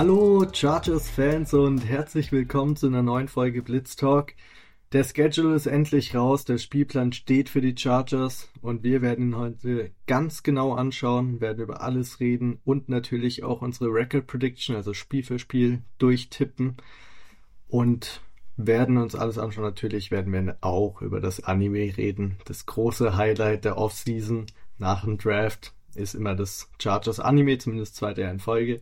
[0.00, 4.32] Hallo Chargers-Fans und herzlich willkommen zu einer neuen Folge Blitz Talk.
[4.94, 9.36] Der Schedule ist endlich raus, der Spielplan steht für die Chargers und wir werden ihn
[9.36, 14.94] heute ganz genau anschauen, werden über alles reden und natürlich auch unsere Record Prediction, also
[14.94, 16.78] Spiel für Spiel, durchtippen
[17.68, 18.22] und
[18.56, 19.64] werden uns alles anschauen.
[19.64, 22.38] Natürlich werden wir auch über das Anime reden.
[22.46, 24.46] Das große Highlight der Offseason
[24.78, 28.80] nach dem Draft ist immer das Chargers Anime, zumindest zweite Jahr in Folge.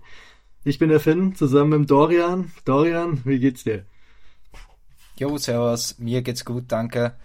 [0.69, 2.53] Ich bin der Finn, zusammen mit Dorian.
[2.67, 3.87] Dorian, wie geht's dir?
[5.17, 7.17] Jo, servus, mir geht's gut, danke.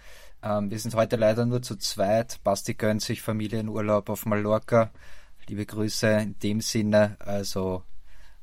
[0.42, 2.40] Ähm, wir sind heute leider nur zu zweit.
[2.42, 4.92] Basti gönnt sich Familienurlaub auf Mallorca.
[5.46, 7.18] Liebe Grüße in dem Sinne.
[7.18, 7.82] Also,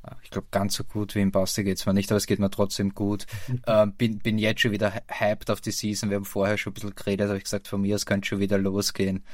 [0.04, 2.38] äh, ich glaube, ganz so gut wie im Basti geht's mir nicht, aber es geht
[2.38, 3.26] mir trotzdem gut.
[3.66, 6.10] ähm, bin, bin jetzt schon wieder hyped auf die Season.
[6.10, 8.38] Wir haben vorher schon ein bisschen geredet, habe ich gesagt, von mir aus könnte schon
[8.38, 9.24] wieder losgehen.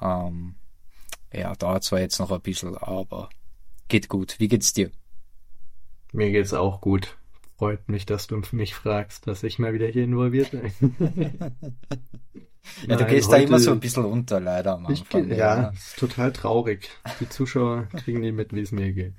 [0.00, 0.54] Ähm,
[1.32, 3.28] ja, dauert zwar jetzt noch ein bisschen, aber
[3.88, 4.36] geht gut.
[4.38, 4.92] Wie geht's dir?
[6.16, 7.18] Mir geht's auch gut.
[7.58, 10.72] Freut mich, dass du mich fragst, dass ich mal wieder hier involviert bin.
[12.88, 15.30] ja, du gehst da immer so ein bisschen unter, leider am Anfang.
[15.30, 16.88] Ich, ja, ja, ist total traurig.
[17.20, 19.12] Die Zuschauer kriegen nie mit, wie es mir geht.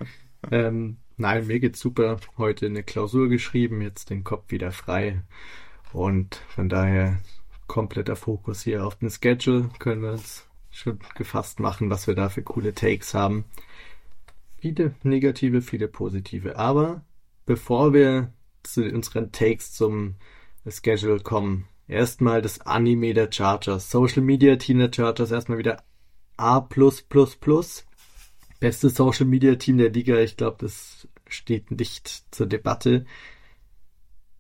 [0.50, 2.18] Ähm, nein, mir geht's super.
[2.36, 5.22] Heute eine Klausur geschrieben, jetzt den Kopf wieder frei.
[5.94, 7.20] Und von daher
[7.68, 9.70] kompletter Fokus hier auf den Schedule.
[9.78, 13.46] Können wir uns schon gefasst machen, was wir da für coole Takes haben.
[14.68, 16.58] Viele negative, viele positive.
[16.58, 17.06] Aber
[17.46, 20.16] bevor wir zu unseren Takes zum
[20.68, 23.90] Schedule kommen, erstmal das Anime der Chargers.
[23.90, 25.84] Social Media Team der Chargers erstmal wieder
[26.36, 26.60] A.
[28.60, 30.20] Beste Social Media Team der Liga.
[30.20, 33.06] Ich glaube, das steht nicht zur Debatte.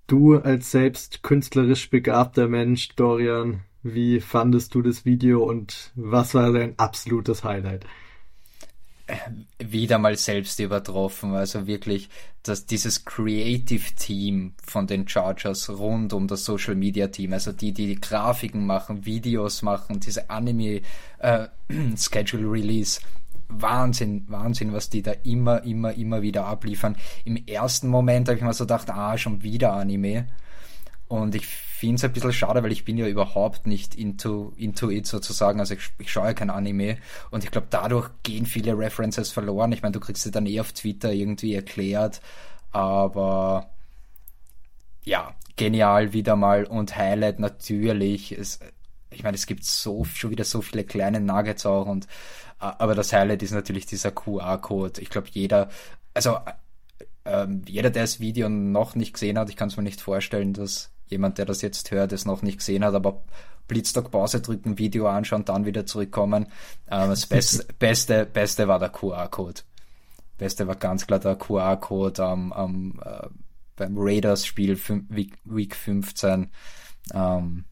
[0.07, 6.51] Du als selbst künstlerisch begabter Mensch, Dorian, wie fandest du das Video und was war
[6.51, 7.85] dein absolutes Highlight?
[9.59, 11.33] Wieder mal selbst übertroffen.
[11.33, 12.09] Also wirklich,
[12.43, 17.73] dass dieses Creative Team von den Chargers rund um das Social Media Team, also die,
[17.73, 20.81] die, die Grafiken machen, Videos machen, diese Anime
[21.19, 21.47] äh,
[21.97, 22.99] Schedule Release,
[23.49, 26.97] Wahnsinn, Wahnsinn, was die da immer, immer, immer wieder abliefern.
[27.23, 30.27] Im ersten Moment habe ich mir so gedacht, ah, schon wieder Anime.
[31.07, 34.89] Und ich finde es ein bisschen schade, weil ich bin ja überhaupt nicht into, into
[34.89, 35.59] it sozusagen.
[35.59, 36.97] Also ich, ich schaue ja kein Anime.
[37.29, 39.71] Und ich glaube, dadurch gehen viele References verloren.
[39.71, 42.21] Ich meine, du kriegst sie dann eh auf Twitter irgendwie erklärt.
[42.71, 43.69] Aber
[45.03, 46.65] ja, genial wieder mal.
[46.65, 48.31] Und Highlight natürlich.
[48.31, 48.59] Es,
[49.11, 51.85] ich meine, es gibt so schon wieder so viele kleine Nuggets auch.
[51.85, 52.05] Und
[52.59, 54.99] äh, aber das Highlight ist natürlich dieser QR-Code.
[54.99, 55.69] Ich glaube, jeder,
[56.15, 56.39] also
[57.23, 60.53] ähm, jeder, der das Video noch nicht gesehen hat, ich kann es mir nicht vorstellen,
[60.53, 63.23] dass jemand, der das jetzt hört, es noch nicht gesehen hat, aber
[63.67, 66.47] Blitzstock Pause drücken, Video anschauen, dann wieder zurückkommen.
[66.89, 69.61] Ähm, das Beste, Beste, Beste war der QR-Code.
[70.37, 73.27] Beste war ganz klar der QR-Code am, am äh,
[73.75, 74.77] beim Raiders-Spiel
[75.09, 76.49] Week, Week 15.
[77.13, 77.65] Ähm,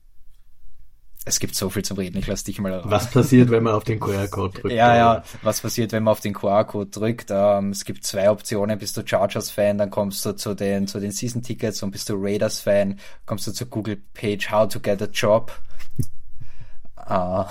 [1.27, 2.81] es gibt so viel zum Reden, ich lass dich mal.
[2.85, 4.75] Was passiert, wenn man auf den QR-Code drückt?
[4.75, 7.31] Ja, ja, was passiert, wenn man auf den QR-Code drückt?
[7.31, 11.11] Ähm, es gibt zwei Optionen, bist du Chargers-Fan, dann kommst du zu den, zu den
[11.11, 15.51] Season-Tickets und bist du Raiders-Fan, kommst du zur Google-Page How to get a Job.
[17.09, 17.45] uh,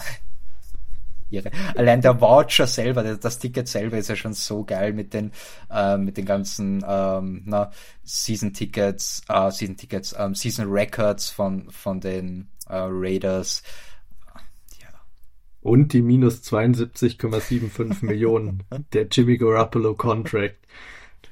[1.74, 5.32] Allein der Voucher selber, das Ticket selber ist ja schon so geil mit den,
[5.68, 7.72] äh, mit den ganzen ähm, na,
[8.04, 13.62] Season-Tickets, äh, Season-Tickets, ähm, Season-Records von, von den äh, Raiders.
[14.80, 14.88] Ja.
[15.60, 20.56] Und die minus 72,75 Millionen der Jimmy Garoppolo Contract.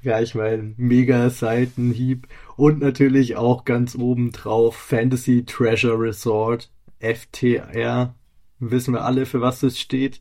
[0.03, 2.27] Gleich mal ein mega Seitenhieb.
[2.57, 8.15] Und natürlich auch ganz oben drauf Fantasy Treasure Resort, FTR.
[8.59, 10.21] Wissen wir alle, für was es steht.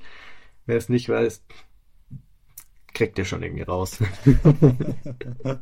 [0.67, 1.43] Wer es nicht weiß,
[2.93, 3.97] kriegt ihr schon irgendwie raus.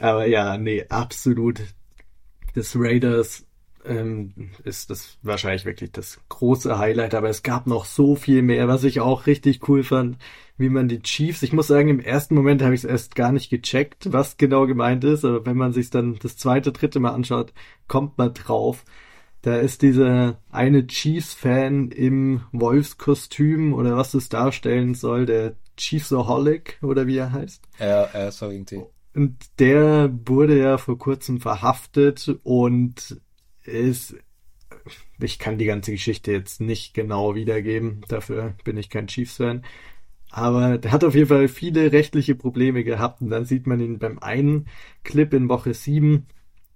[0.00, 1.60] Aber ja, nee, absolut.
[2.54, 3.47] Das Raiders
[3.88, 8.68] ähm, ist das wahrscheinlich wirklich das große Highlight, aber es gab noch so viel mehr,
[8.68, 10.18] was ich auch richtig cool fand,
[10.56, 13.32] wie man die Chiefs, ich muss sagen, im ersten Moment habe ich es erst gar
[13.32, 17.12] nicht gecheckt, was genau gemeint ist, aber wenn man sich dann das zweite, dritte Mal
[17.12, 17.52] anschaut,
[17.86, 18.84] kommt man drauf.
[19.42, 27.06] Da ist dieser eine Chiefs-Fan im Wolfskostüm oder was es darstellen soll, der Chiefsaholic oder
[27.06, 27.62] wie er heißt.
[27.78, 28.82] Ja, er so irgendwie.
[29.14, 33.20] Und der wurde ja vor kurzem verhaftet und
[33.68, 34.16] ist,
[35.20, 39.64] ich kann die ganze Geschichte jetzt nicht genau wiedergeben, dafür bin ich kein Chiefs-Fan.
[40.30, 43.98] Aber der hat auf jeden Fall viele rechtliche Probleme gehabt und dann sieht man ihn
[43.98, 44.66] beim einen
[45.02, 46.26] Clip in Woche 7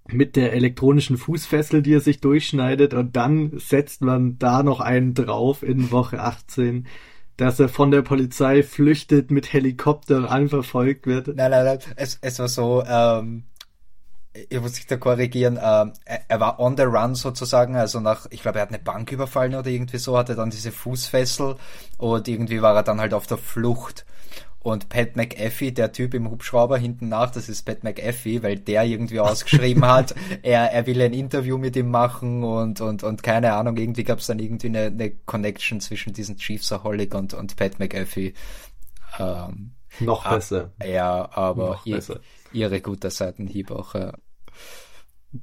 [0.07, 5.13] mit der elektronischen Fußfessel, die er sich durchschneidet und dann setzt man da noch einen
[5.13, 6.87] drauf in Woche 18
[7.37, 11.27] dass er von der Polizei flüchtet, mit Helikopter anverfolgt wird.
[11.27, 11.79] Nein, nein, nein.
[11.95, 13.43] Es, es war so, ähm,
[14.33, 18.25] ich muss sich da korrigieren, ähm, er, er, war on the run sozusagen, also nach,
[18.31, 21.55] ich glaube, er hat eine Bank überfallen oder irgendwie so, hatte dann diese Fußfessel
[21.97, 24.05] und irgendwie war er dann halt auf der Flucht.
[24.59, 28.85] Und Pat McAfee, der Typ im Hubschrauber hinten nach, das ist Pat McAfee, weil der
[28.85, 33.53] irgendwie ausgeschrieben hat, er, er will ein Interview mit ihm machen und, und, und keine
[33.53, 37.77] Ahnung, irgendwie gab es dann irgendwie eine, eine Connection zwischen diesen Chiefsaholic und, und Pat
[37.77, 38.33] McAfee.
[39.19, 40.71] Ähm, Noch besser.
[40.83, 42.21] Ja, aber Noch besser.
[42.53, 43.95] Ihre gute Seitenhieb auch.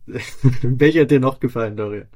[0.07, 0.21] Ja.
[0.63, 2.07] Welcher dir noch gefallen, Dorian?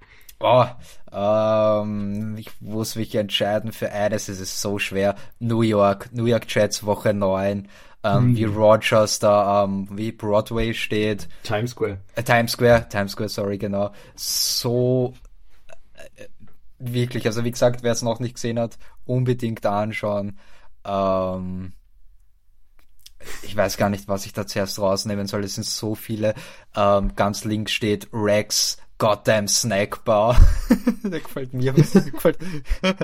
[0.41, 0.67] Oh,
[1.13, 5.17] ähm, ich muss mich entscheiden für eines, es ist so schwer.
[5.39, 7.69] New York, New York Jets Woche 9,
[8.05, 8.37] ähm, hm.
[8.37, 11.29] wie Rogers da, ähm, wie Broadway steht.
[11.45, 11.99] Times Square.
[12.15, 13.93] Äh, Times Square, Times Square, sorry, genau.
[14.17, 15.15] So,
[15.95, 16.27] äh,
[16.79, 18.77] wirklich, also wie gesagt, wer es noch nicht gesehen hat,
[19.07, 20.39] unbedingt anschauen.
[20.85, 21.73] Ähm,
[23.43, 25.45] ich weiß gar nicht, was ich da zuerst rausnehmen soll.
[25.45, 26.35] Es sind so viele.
[26.77, 30.41] Ähm, ganz links steht Rex Goddamn Snack Bar.
[31.03, 31.73] der gefällt mir.
[31.95, 32.39] Der gefällt,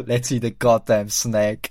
[0.06, 1.70] let's eat a goddamn snack.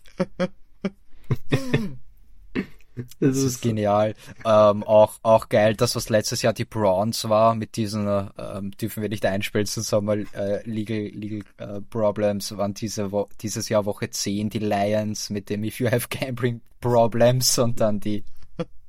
[3.19, 4.13] Das ist genial.
[4.45, 9.01] Ähm, auch, auch geil, das was letztes Jahr die Bronze war, mit diesen, ähm, dürfen
[9.01, 14.09] wir nicht einspielen, zusammen äh, Legal, Legal äh, Problems, waren diese Wo dieses Jahr Woche
[14.09, 18.23] 10 die Lions mit dem If You Have Gambling Problems und dann die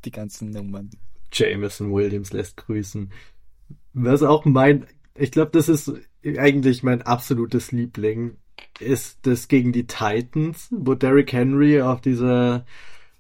[0.05, 0.91] die ganzen Nummern.
[1.33, 3.13] Jameson Williams lässt grüßen.
[3.93, 5.93] Was auch mein, ich glaube, das ist
[6.25, 8.37] eigentlich mein absolutes Liebling,
[8.79, 12.65] ist das gegen die Titans, wo Derrick Henry auf dieser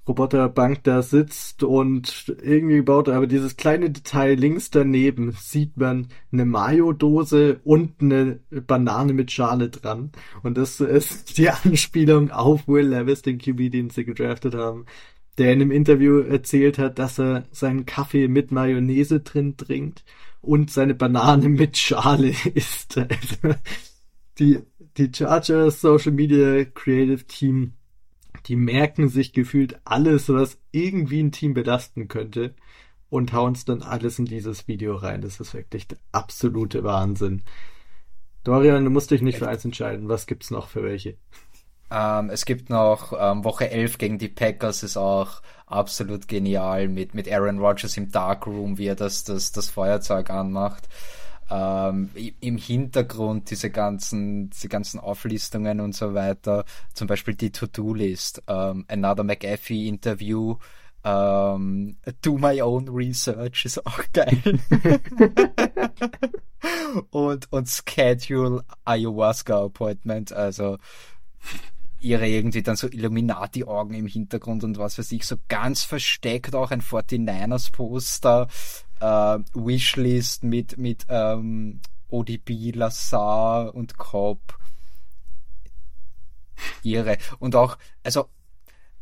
[0.08, 6.08] Roboterbank da sitzt und irgendwie baut er aber dieses kleine Detail links daneben sieht man
[6.32, 10.10] eine Mayo-Dose und eine Banane mit Schale dran.
[10.42, 14.86] Und das ist die Anspielung auf Will Levis, den QB, den sie gedraftet haben
[15.40, 20.04] der in einem Interview erzählt hat, dass er seinen Kaffee mit Mayonnaise drin trinkt
[20.42, 22.98] und seine Banane mit Schale isst.
[22.98, 23.58] Also,
[24.38, 24.58] die,
[24.98, 27.72] die Chargers Social Media Creative Team,
[28.48, 32.54] die merken sich gefühlt alles, was irgendwie ein Team belasten könnte
[33.08, 35.22] und hauen es dann alles in dieses Video rein.
[35.22, 37.44] Das ist wirklich der absolute Wahnsinn.
[38.44, 40.10] Dorian, du musst dich nicht für eins entscheiden.
[40.10, 41.16] Was gibt's noch für welche?
[41.90, 47.14] Ähm, es gibt noch ähm, Woche 11 gegen die Packers, ist auch absolut genial mit,
[47.14, 50.88] mit Aaron Rodgers im Darkroom, wie er das, das, das Feuerzeug anmacht.
[51.50, 52.10] Ähm,
[52.40, 56.64] Im Hintergrund diese ganzen, diese ganzen Auflistungen und so weiter,
[56.94, 60.56] zum Beispiel die To-Do-List, ähm, Another McAfee Interview,
[61.02, 64.40] ähm, Do My Own Research ist auch geil.
[67.10, 70.78] und, und Schedule Ayahuasca Appointment, also
[72.00, 76.70] ihre irgendwie dann so Illuminati-Augen im Hintergrund und was weiß ich, so ganz versteckt auch
[76.70, 78.48] ein 49ers-Poster,
[79.00, 84.58] äh, Wishlist mit, mit ähm, ODB, Lazar und Cobb.
[86.82, 87.16] Ihre.
[87.38, 88.28] Und auch, also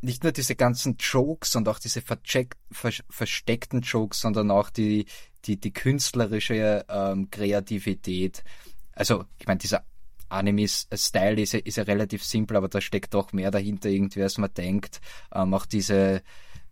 [0.01, 5.07] nicht nur diese ganzen Jokes und auch diese versteckten Jokes, sondern auch die,
[5.45, 8.45] die, die künstlerische ähm, Kreativität.
[8.93, 9.85] Also, ich meine, dieser
[10.29, 14.53] Anime-Style ist, ist ja relativ simpel, aber da steckt doch mehr dahinter irgendwie, als man
[14.55, 15.01] denkt.
[15.33, 16.23] Ähm, auch diese,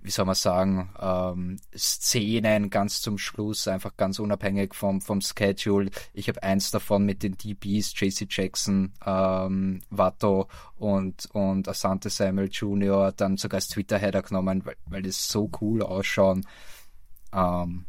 [0.00, 5.90] wie soll man sagen, ähm, Szenen ganz zum Schluss, einfach ganz unabhängig vom, vom Schedule.
[6.12, 12.48] Ich habe eins davon mit den DBs, JC Jackson, ähm, Watto und, und Asante Samuel
[12.50, 13.12] Jr.
[13.12, 16.46] dann sogar als Twitter-Header genommen, weil, weil das so cool ausschauen.
[17.32, 17.86] Ähm,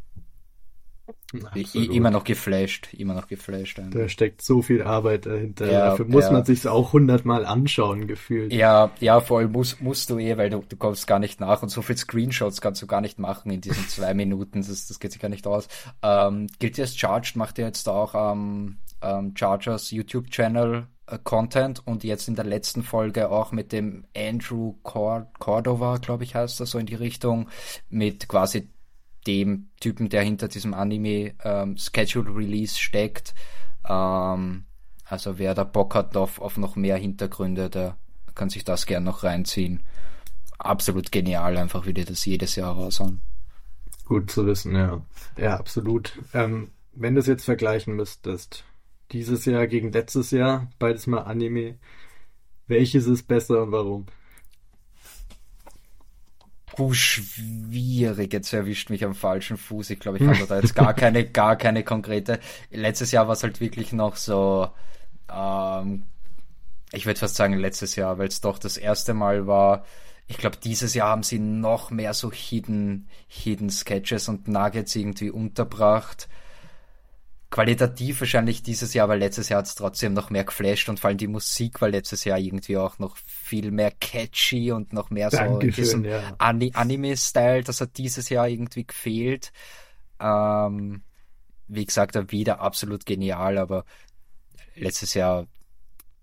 [1.55, 3.79] ich, immer noch geflasht, immer noch geflasht.
[3.79, 3.99] Einfach.
[3.99, 5.71] Da steckt so viel Arbeit dahinter.
[5.71, 6.31] Ja, Dafür muss ja.
[6.31, 8.53] man sich auch hundertmal anschauen, gefühlt.
[8.53, 11.61] Ja, ja, vor allem musst, musst du eh, weil du, du kommst gar nicht nach
[11.63, 14.59] und so viel Screenshots kannst du gar nicht machen in diesen zwei Minuten.
[14.61, 15.67] Das, das geht sich gar nicht aus.
[16.01, 22.03] Ähm, gilt jetzt Charged, macht ihr jetzt auch ähm, ähm, Chargers YouTube-Channel äh, Content und
[22.03, 26.71] jetzt in der letzten Folge auch mit dem Andrew Cord Cordova, glaube ich, heißt das
[26.71, 27.49] so in die Richtung,
[27.89, 28.69] mit quasi
[29.27, 33.35] dem Typen, der hinter diesem Anime ähm, Schedule Release steckt.
[33.87, 34.65] Ähm,
[35.05, 37.97] also wer da Bock hat auf, auf noch mehr Hintergründe, der
[38.35, 39.83] kann sich das gern noch reinziehen.
[40.57, 43.21] Absolut genial, einfach wie die das jedes Jahr raushauen.
[44.05, 45.01] Gut zu wissen, ja.
[45.37, 46.17] Ja, absolut.
[46.33, 48.63] Ähm, wenn du es jetzt vergleichen müsstest,
[49.11, 51.77] dieses Jahr gegen letztes Jahr, beides mal Anime,
[52.67, 54.05] welches ist besser und warum?
[56.67, 58.33] Puh, schwierig.
[58.33, 59.89] Jetzt erwischt mich am falschen Fuß.
[59.89, 62.39] Ich glaube, ich habe da jetzt gar keine, gar keine konkrete.
[62.69, 64.69] Letztes Jahr war es halt wirklich noch so,
[65.33, 66.03] ähm,
[66.91, 69.85] ich würde fast sagen letztes Jahr, weil es doch das erste Mal war.
[70.27, 75.31] Ich glaube, dieses Jahr haben sie noch mehr so Hidden, Hidden Sketches und Nuggets irgendwie
[75.31, 76.27] unterbracht.
[77.49, 81.07] Qualitativ wahrscheinlich dieses Jahr, weil letztes Jahr hat es trotzdem noch mehr geflasht und vor
[81.07, 85.31] allem die Musik war letztes Jahr irgendwie auch noch viel mehr catchy und noch mehr
[85.31, 86.35] so in diesem ja.
[86.39, 87.63] Anime-Style.
[87.63, 89.53] Das hat dieses Jahr irgendwie gefehlt.
[90.19, 91.03] Ähm,
[91.69, 93.85] wie gesagt, wieder absolut genial, aber
[94.75, 95.47] letztes Jahr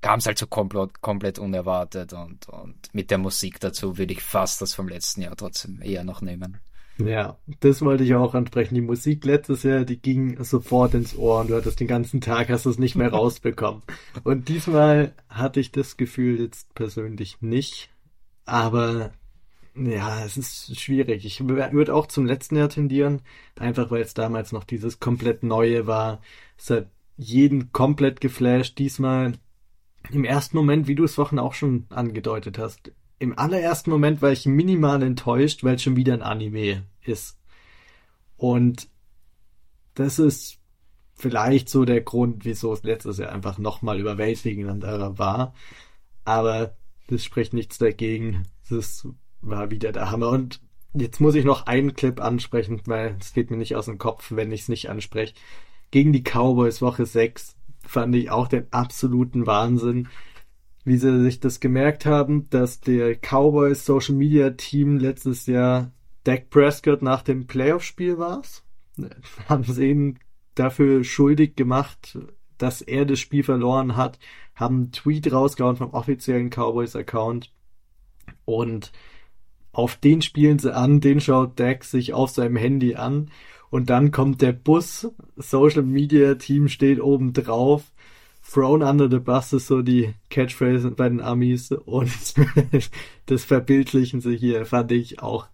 [0.01, 4.23] kam es halt so komplett, komplett unerwartet und, und mit der Musik dazu würde ich
[4.23, 6.59] fast das vom letzten Jahr trotzdem eher noch nehmen.
[6.99, 8.77] Ja, das wollte ich auch ansprechen.
[8.77, 12.49] Die Musik letztes Jahr, die ging sofort ins Ohr und du hattest den ganzen Tag,
[12.51, 13.83] hast es nicht mehr rausbekommen.
[14.23, 17.91] Und diesmal hatte ich das Gefühl jetzt persönlich nicht.
[18.45, 19.13] Aber
[19.75, 21.25] ja, es ist schwierig.
[21.25, 23.23] Ich würde auch zum letzten Jahr tendieren,
[23.59, 26.21] einfach weil es damals noch dieses komplett Neue war.
[26.57, 28.79] Es hat jeden komplett geflasht.
[28.79, 29.33] Diesmal
[30.11, 32.93] im ersten Moment, wie du es Wochen auch schon angedeutet hast,
[33.25, 37.39] im allerersten Moment war ich minimal enttäuscht, weil es schon wieder ein Anime ist.
[38.37, 38.89] Und
[39.95, 40.59] das ist
[41.15, 45.55] vielleicht so der Grund, wieso es letztes Jahr einfach nochmal überwältigender war.
[46.25, 46.77] Aber
[47.09, 48.43] das spricht nichts dagegen.
[48.69, 49.09] Das
[49.41, 50.29] war wieder der Hammer.
[50.29, 50.61] Und
[50.93, 54.33] jetzt muss ich noch einen Clip ansprechen, weil es geht mir nicht aus dem Kopf,
[54.33, 55.35] wenn ich es nicht anspreche.
[55.91, 60.09] Gegen die Cowboys Woche 6 fand ich auch den absoluten Wahnsinn,
[60.85, 65.93] wie sie sich das gemerkt haben, dass der Cowboys Social Media Team letztes Jahr
[66.25, 68.43] Dak Prescott nach dem Playoff-Spiel war.
[69.49, 70.19] Haben sie ihn
[70.55, 72.19] dafür schuldig gemacht,
[72.59, 74.19] dass er das Spiel verloren hat,
[74.55, 77.53] haben einen Tweet rausgehauen vom offiziellen Cowboys-Account
[78.45, 78.93] und
[79.73, 83.31] auf den spielen sie an, den schaut Dak sich auf seinem Handy an
[83.71, 87.93] und dann kommt der Bus, Social Media Team steht oben drauf.
[88.55, 92.13] Thrown under the bus ist so die Catchphrase bei den Amis und
[93.27, 95.49] das verbildlichen sie hier, fand ich auch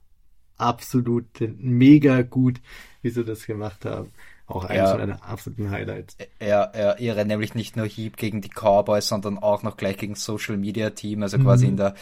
[0.58, 1.24] absolut
[1.56, 2.60] mega gut,
[3.00, 4.12] wie sie das gemacht haben.
[4.44, 4.98] Auch eines ja.
[4.98, 6.18] meiner absoluten Highlights.
[6.40, 10.14] Er, er irre nämlich nicht nur Heap gegen die Cowboys, sondern auch noch gleich gegen
[10.14, 11.70] Social Media Team, also quasi mhm.
[11.70, 11.94] in der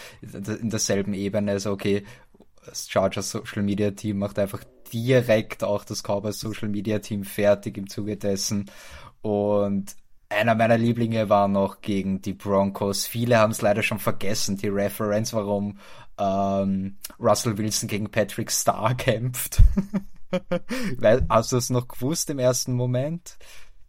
[0.60, 1.52] in derselben Ebene.
[1.52, 2.02] Also okay,
[2.66, 7.78] das Chargers Social Media Team macht einfach direkt auch das Cowboys Social Media Team fertig
[7.78, 8.68] im Zuge dessen.
[9.20, 9.94] Und
[10.28, 13.06] einer meiner Lieblinge war noch gegen die Broncos.
[13.06, 15.78] Viele haben es leider schon vergessen, die Reference, warum
[16.18, 19.62] ähm, Russell Wilson gegen Patrick Starr kämpft.
[20.98, 23.38] Weil, hast du es noch gewusst im ersten Moment?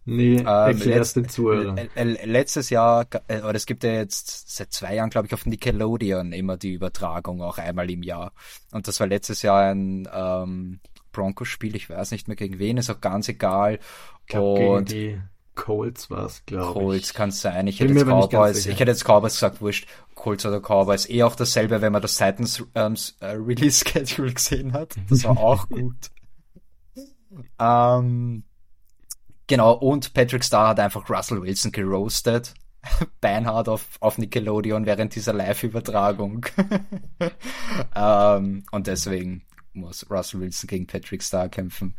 [0.05, 1.89] Nee, ähm, erklär's den Zuhörern.
[1.95, 6.31] Letztes Jahr, äh, oder es gibt ja jetzt seit zwei Jahren, glaube ich, auf Nickelodeon
[6.31, 8.31] immer die Übertragung, auch einmal im Jahr.
[8.71, 10.79] Und das war letztes Jahr ein ähm,
[11.11, 13.79] Broncos-Spiel, ich weiß nicht mehr gegen wen, ist auch ganz egal.
[14.21, 15.21] Ich glaub, Und gegen die
[15.55, 16.73] Colts war es, glaube ich.
[16.73, 17.67] Colts kann es sein.
[17.67, 21.09] Ich hätte, jetzt Cowboys, ich hätte jetzt Cowboys gesagt, wurscht, Colts oder Cowboys.
[21.09, 24.95] Eh auch dasselbe, wenn man das Titans ähm, äh, Release Schedule gesehen hat.
[25.09, 26.11] Das war auch gut.
[27.59, 28.43] ähm,
[29.49, 32.53] Genau, und Patrick Starr hat einfach Russell Wilson geroastet.
[33.19, 36.45] Beinhard auf, auf Nickelodeon während dieser Live-Übertragung.
[37.95, 41.95] ähm, und deswegen muss Russell Wilson gegen Patrick Starr kämpfen.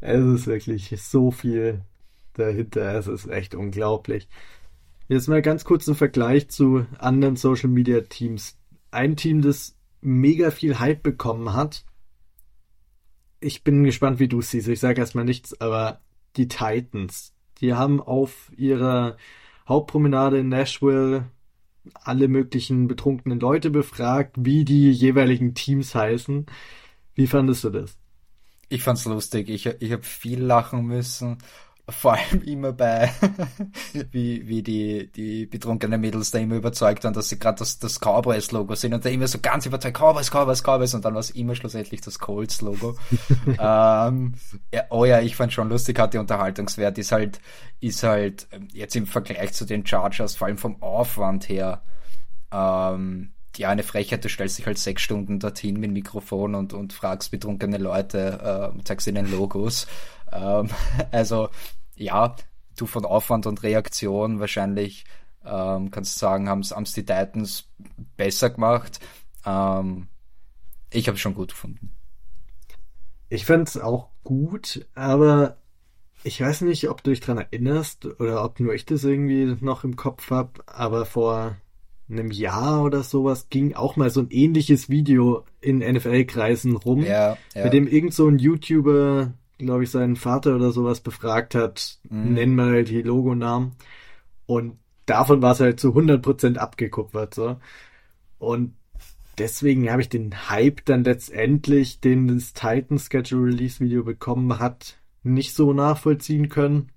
[0.00, 1.82] Es ist wirklich so viel
[2.34, 2.98] dahinter.
[2.98, 4.28] Es ist echt unglaublich.
[5.08, 8.58] Jetzt mal ganz kurz ein Vergleich zu anderen Social Media Teams.
[8.90, 11.84] Ein Team, das mega viel Hype bekommen hat,
[13.40, 14.68] ich bin gespannt, wie du es siehst.
[14.68, 16.00] Ich sage erstmal nichts, aber
[16.36, 19.16] die Titans, die haben auf ihrer
[19.68, 21.26] Hauptpromenade in Nashville
[21.94, 26.46] alle möglichen betrunkenen Leute befragt, wie die jeweiligen Teams heißen.
[27.14, 27.96] Wie fandest du das?
[28.68, 29.48] Ich fand's lustig.
[29.48, 31.38] Ich, ich habe viel lachen müssen
[31.90, 33.10] vor allem immer bei,
[34.10, 37.98] wie, wie die, die betrunkenen Mädels da immer überzeugt waren, dass sie gerade das, das
[37.98, 41.30] Cowboys-Logo sind und da immer so ganz überzeugt, Cowboys, Cowboys, Cowboys und dann war es
[41.30, 42.96] immer schlussendlich das Colts-Logo.
[43.46, 44.34] ähm,
[44.72, 47.40] ja, oh ja, ich fand schon lustig, hat die Unterhaltungswert, ist halt,
[47.80, 51.82] ist halt ähm, jetzt im Vergleich zu den Chargers, vor allem vom Aufwand her,
[52.52, 56.92] ähm, ja, eine Frechheit, du stellst dich halt sechs Stunden dorthin mit Mikrofon und, und
[56.92, 59.86] fragst betrunkene Leute, äh, zeigst ihnen Logos.
[60.30, 60.68] Ähm,
[61.10, 61.48] also
[61.96, 62.36] ja,
[62.76, 65.06] du von Aufwand und Reaktion wahrscheinlich
[65.42, 67.66] ähm, kannst sagen, haben es die Titans
[68.18, 69.00] besser gemacht.
[69.46, 70.08] Ähm,
[70.90, 71.94] ich habe es schon gut gefunden.
[73.30, 75.56] Ich fand es auch gut, aber
[76.24, 79.84] ich weiß nicht, ob du dich daran erinnerst oder ob nur ich das irgendwie noch
[79.84, 81.56] im Kopf habe, aber vor
[82.10, 87.36] einem Jahr oder sowas ging auch mal so ein ähnliches Video in NFL-Kreisen rum, ja,
[87.54, 87.64] ja.
[87.64, 92.34] mit dem irgend so ein YouTuber glaube ich, seinen Vater oder sowas befragt hat, mhm.
[92.34, 93.72] nenn mal die Logonamen.
[94.46, 97.56] Und davon war es halt zu 100% abgekupfert, so.
[98.38, 98.74] Und
[99.36, 104.98] deswegen habe ich den Hype dann letztendlich, den das Titan Schedule Release Video bekommen hat,
[105.22, 106.90] nicht so nachvollziehen können.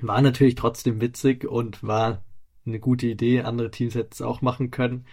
[0.00, 2.22] War natürlich trotzdem witzig und war
[2.68, 3.42] eine gute Idee.
[3.42, 5.04] Andere Teams hätten es auch machen können.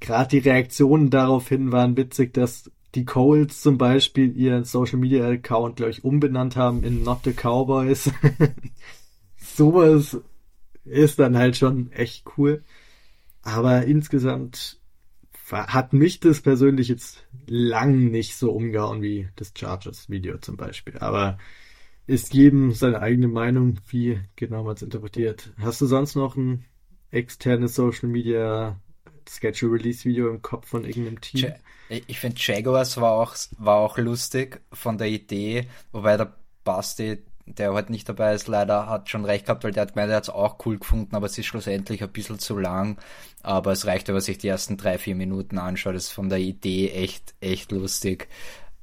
[0.00, 5.76] Gerade die Reaktionen daraufhin waren witzig, dass die Coles zum Beispiel ihren Social Media Account,
[5.76, 8.10] glaube ich, umbenannt haben in Not the Cowboys.
[9.36, 10.18] Sowas
[10.84, 12.62] ist dann halt schon echt cool.
[13.42, 14.78] Aber insgesamt
[15.50, 20.98] hat mich das persönlich jetzt lang nicht so umgehauen wie das Chargers Video zum Beispiel.
[20.98, 21.38] Aber
[22.06, 25.52] ist jedem seine eigene Meinung, wie genau man es interpretiert.
[25.58, 26.64] Hast du sonst noch ein
[27.10, 28.76] externes Social Media
[29.28, 31.52] Schedule Release Video im Kopf von irgendeinem Team?
[31.88, 36.34] Ich finde Jaguars war auch, war auch lustig von der Idee, wobei der
[36.64, 40.10] Basti, der heute nicht dabei ist, leider hat schon recht gehabt, weil der hat gemeint,
[40.10, 42.98] er hat es auch cool gefunden, aber es ist schlussendlich ein bisschen zu lang.
[43.42, 45.94] Aber es reicht, wenn man sich die ersten drei, vier Minuten anschaut.
[45.94, 48.28] Das ist von der Idee echt, echt lustig.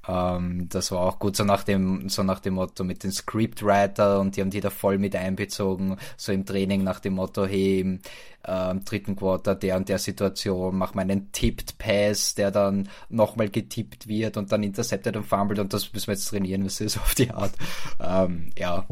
[0.08, 4.20] Ähm, das war auch gut, so nach dem, so nach dem Motto mit den Scriptwriter
[4.20, 7.80] und die haben die da voll mit einbezogen, so im Training nach dem Motto, hey,
[7.80, 8.00] im
[8.48, 13.50] ähm, dritten Quarter der und der Situation, mach mal einen Tipped Pass, der dann nochmal
[13.50, 16.98] getippt wird und dann intercepted und fumbled und das müssen wir jetzt trainieren, das ist
[16.98, 17.54] auf die Art.
[18.00, 18.88] Ähm, ja.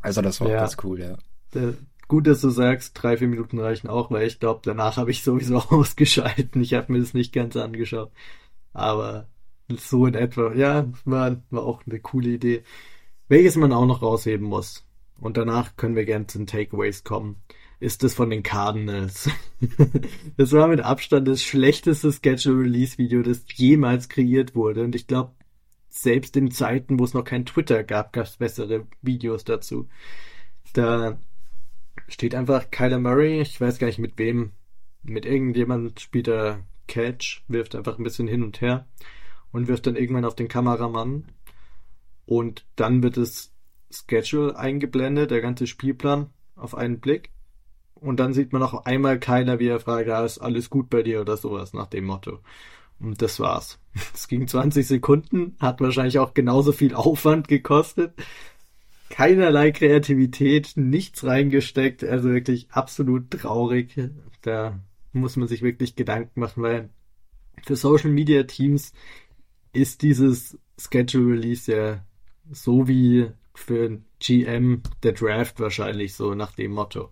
[0.00, 0.60] Also das war ja.
[0.60, 1.16] ganz cool, ja.
[1.54, 1.74] Der,
[2.08, 5.22] gut, dass du sagst, drei, vier Minuten reichen auch, weil ich glaube, danach habe ich
[5.22, 6.62] sowieso ausgeschalten.
[6.62, 8.10] Ich habe mir das nicht ganz angeschaut.
[8.72, 9.28] Aber
[9.68, 10.52] so in etwa.
[10.54, 12.62] Ja, war, war auch eine coole Idee.
[13.28, 14.86] Welches man auch noch rausheben muss.
[15.18, 17.36] Und danach können wir gerne zu den Takeaways kommen.
[17.80, 19.30] Ist das von den Cardinals.
[20.36, 24.84] das war mit Abstand das schlechteste Schedule Release Video, das jemals kreiert wurde.
[24.84, 25.32] Und ich glaube,
[25.88, 29.88] selbst in Zeiten, wo es noch kein Twitter gab, gab es bessere Videos dazu.
[30.72, 31.18] Da
[32.08, 34.52] steht einfach Kyler Murray, ich weiß gar nicht mit wem,
[35.02, 38.86] mit irgendjemand spielt er Catch, wirft einfach ein bisschen hin und her
[39.52, 41.26] und wirft dann irgendwann auf den Kameramann.
[42.26, 43.52] Und dann wird das
[43.90, 47.30] Schedule eingeblendet, der ganze Spielplan auf einen Blick.
[47.94, 51.02] Und dann sieht man auch einmal keiner, wie er fragt, ja, ist alles gut bei
[51.02, 52.40] dir oder sowas nach dem Motto.
[52.98, 53.78] Und das war's.
[54.14, 58.14] Es ging 20 Sekunden, hat wahrscheinlich auch genauso viel Aufwand gekostet.
[59.10, 64.00] Keinerlei Kreativität, nichts reingesteckt, also wirklich absolut traurig.
[64.40, 64.80] Da
[65.12, 66.88] muss man sich wirklich Gedanken machen, weil
[67.64, 68.92] für Social Media Teams
[69.72, 72.04] ist dieses Schedule Release ja
[72.50, 77.10] so wie für GM der Draft wahrscheinlich so nach dem Motto.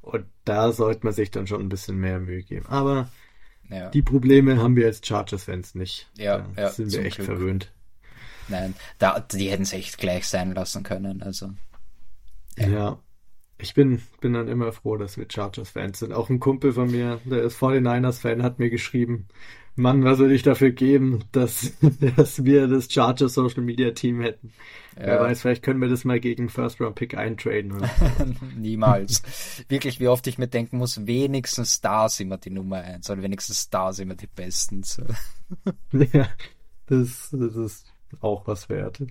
[0.00, 2.66] Und da sollte man sich dann schon ein bisschen mehr Mühe geben.
[2.66, 3.10] Aber
[3.70, 3.88] ja.
[3.90, 6.10] die Probleme haben wir als Chargers-Fans nicht.
[6.16, 7.26] Ja, da ja, sind wir echt Glück.
[7.26, 7.72] verwöhnt.
[8.48, 11.22] Nein, da, die hätten es echt gleich sein lassen können.
[11.22, 11.50] Also.
[12.58, 12.68] Ja.
[12.68, 12.98] ja.
[13.56, 16.12] Ich bin, bin dann immer froh, dass wir Chargers-Fans sind.
[16.12, 19.28] Auch ein Kumpel von mir, der ist 49ers-Fan, hat mir geschrieben,
[19.76, 21.72] Mann, was würde ich dafür geben, dass,
[22.16, 24.52] dass wir das Charger Social Media Team hätten.
[24.96, 25.06] Ja.
[25.06, 27.82] Wer weiß, vielleicht können wir das mal gegen First Round Pick eintraden.
[28.56, 29.22] Niemals.
[29.68, 33.22] Wirklich, wie oft ich mir denken muss, wenigstens da sind wir die Nummer eins oder
[33.22, 34.84] wenigstens da sind wir die Besten.
[34.84, 35.02] So.
[35.92, 36.28] ja,
[36.86, 37.86] das, das ist
[38.20, 39.02] auch was wert.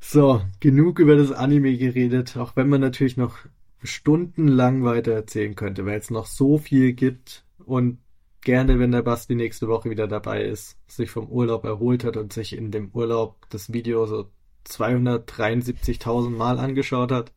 [0.00, 3.36] So, genug über das Anime geredet, auch wenn man natürlich noch
[3.82, 7.98] stundenlang weiter erzählen könnte, weil es noch so viel gibt und
[8.42, 12.32] gerne, wenn der Basti nächste Woche wieder dabei ist, sich vom Urlaub erholt hat und
[12.32, 14.30] sich in dem Urlaub das Video so
[14.66, 17.32] 273.000 Mal angeschaut hat,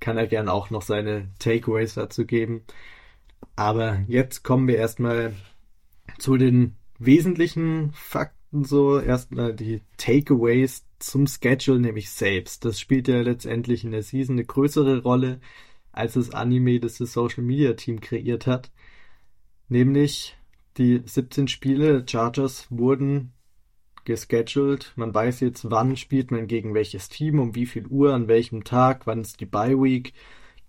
[0.00, 2.62] kann er gerne auch noch seine Takeaways dazu geben.
[3.56, 5.34] Aber jetzt kommen wir erstmal
[6.18, 9.00] zu den wesentlichen Fakten so.
[9.00, 12.64] Erstmal die Takeaways zum Schedule, nämlich selbst.
[12.64, 15.40] Das spielt ja letztendlich in der Season eine größere Rolle
[15.92, 18.70] als das Anime, das das Social Media Team kreiert hat.
[19.68, 20.36] Nämlich
[20.78, 23.32] die 17 Spiele der Chargers wurden
[24.04, 24.92] gescheduled.
[24.96, 28.64] Man weiß jetzt, wann spielt man gegen welches Team, um wie viel Uhr, an welchem
[28.64, 30.14] Tag, wann ist die Bye Week,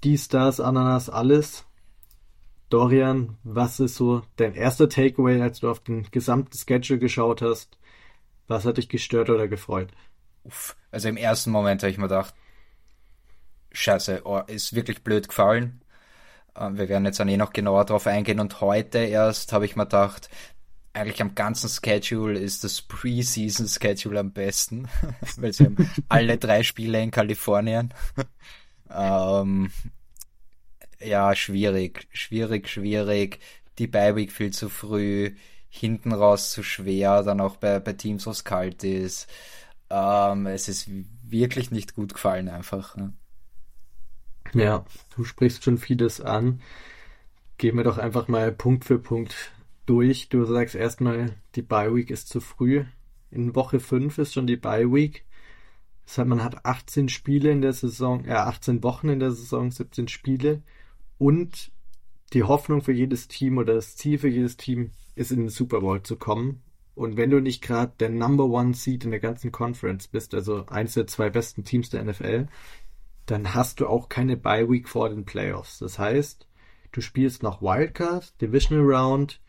[0.03, 1.65] dies, das, Ananas, alles.
[2.69, 7.77] Dorian, was ist so dein erster Takeaway, als du auf den gesamten Schedule geschaut hast?
[8.47, 9.89] Was hat dich gestört oder gefreut?
[10.89, 12.33] Also im ersten Moment habe ich mir gedacht,
[13.71, 15.80] scheiße, oh, ist wirklich blöd gefallen.
[16.55, 19.75] Ähm, wir werden jetzt dann eh noch genauer drauf eingehen und heute erst habe ich
[19.75, 20.29] mir gedacht,
[20.93, 24.89] eigentlich am ganzen Schedule ist das Preseason Schedule am besten,
[25.37, 27.93] weil sie haben alle drei Spiele in Kalifornien.
[28.93, 29.71] ähm,
[30.99, 33.39] ja, schwierig, schwierig, schwierig.
[33.77, 35.33] Die Bye-Week viel zu früh,
[35.69, 39.27] hinten raus zu schwer, dann auch bei, bei Teams, wo es kalt ist.
[39.89, 40.89] Ähm, es ist
[41.23, 42.95] wirklich nicht gut gefallen einfach.
[42.97, 43.13] Ne?
[44.53, 44.85] Ja,
[45.15, 46.61] du sprichst schon vieles an.
[47.57, 49.51] Gehen wir doch einfach mal Punkt für Punkt
[49.85, 50.29] durch.
[50.29, 52.83] Du sagst erstmal, die Bye Week ist zu früh.
[53.29, 55.25] In Woche 5 ist schon die Bye Week.
[56.05, 59.71] Das heißt, man hat 18 Spiele in der Saison, äh, 18 Wochen in der Saison,
[59.71, 60.63] 17 Spiele.
[61.17, 61.71] Und
[62.33, 65.81] die Hoffnung für jedes Team oder das Ziel für jedes Team ist, in den Super
[65.81, 66.61] Bowl zu kommen.
[66.95, 70.65] Und wenn du nicht gerade der Number One Seed in der ganzen Conference bist, also
[70.65, 72.47] eins der zwei besten Teams der NFL,
[73.31, 75.79] dann hast du auch keine Bye Week vor den Playoffs.
[75.79, 76.47] Das heißt,
[76.91, 79.39] du spielst noch Wildcard, Divisional Round,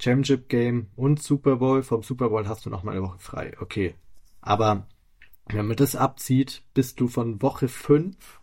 [0.00, 1.82] Championship Game und Super Bowl.
[1.82, 3.52] Vom Super Bowl hast du noch mal eine Woche frei.
[3.60, 3.94] Okay.
[4.40, 4.86] Aber
[5.46, 8.40] wenn man das abzieht, bist du von Woche 5,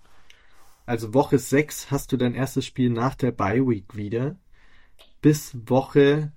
[0.86, 4.36] also Woche 6 hast du dein erstes Spiel nach der Bye Week wieder,
[5.22, 6.32] bis Woche,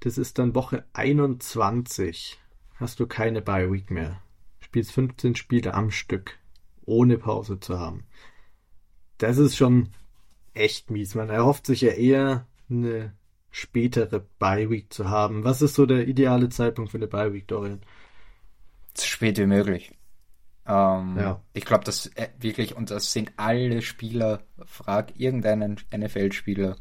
[0.00, 2.38] das ist dann Woche 21,
[2.76, 4.22] hast du keine Bye Week mehr.
[4.60, 6.38] Spielst 15 Spiele am Stück
[6.88, 8.04] ohne Pause zu haben.
[9.18, 9.90] Das ist schon
[10.54, 11.14] echt mies.
[11.14, 13.12] Man erhofft sich ja eher eine
[13.50, 15.44] spätere Bye Week zu haben.
[15.44, 17.80] Was ist so der ideale Zeitpunkt für eine Bye Week, Dorian?
[18.94, 19.92] So spät wie möglich.
[20.66, 21.40] Ähm, ja.
[21.54, 26.76] Ich glaube, das äh, wirklich, und das sind alle Spieler, frag irgendeinen NFL-Spieler,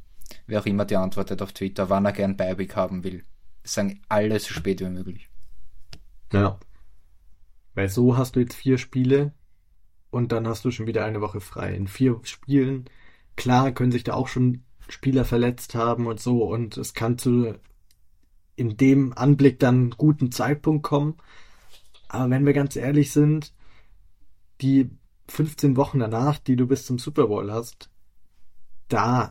[0.45, 3.23] wer auch immer die antwortet auf Twitter, wann er gern Bye Week haben will.
[3.63, 5.29] Das sagen alle so spät wie möglich.
[6.33, 6.59] Ja.
[7.75, 9.33] Weil so hast du jetzt vier Spiele,
[10.17, 11.75] und dann hast du schon wieder eine Woche frei.
[11.75, 12.85] In vier Spielen,
[13.35, 17.53] klar, können sich da auch schon Spieler verletzt haben und so und es kann zu
[18.55, 21.17] in dem Anblick dann einen guten Zeitpunkt kommen.
[22.07, 23.53] Aber wenn wir ganz ehrlich sind,
[24.61, 24.89] die
[25.27, 27.91] 15 Wochen danach, die du bis zum Super Bowl hast,
[28.87, 29.29] da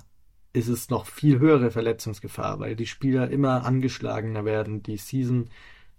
[0.53, 4.85] ist es noch viel höhere Verletzungsgefahr, weil die Spieler immer angeschlagener werden.
[4.85, 5.51] Die Season,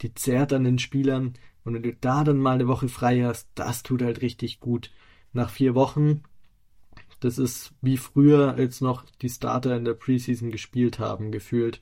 [0.02, 1.34] die zerrt an den Spielern
[1.68, 4.90] und wenn du da dann mal eine Woche frei hast, das tut halt richtig gut.
[5.34, 6.24] Nach vier Wochen,
[7.20, 11.82] das ist wie früher, als noch die Starter in der Preseason gespielt haben, gefühlt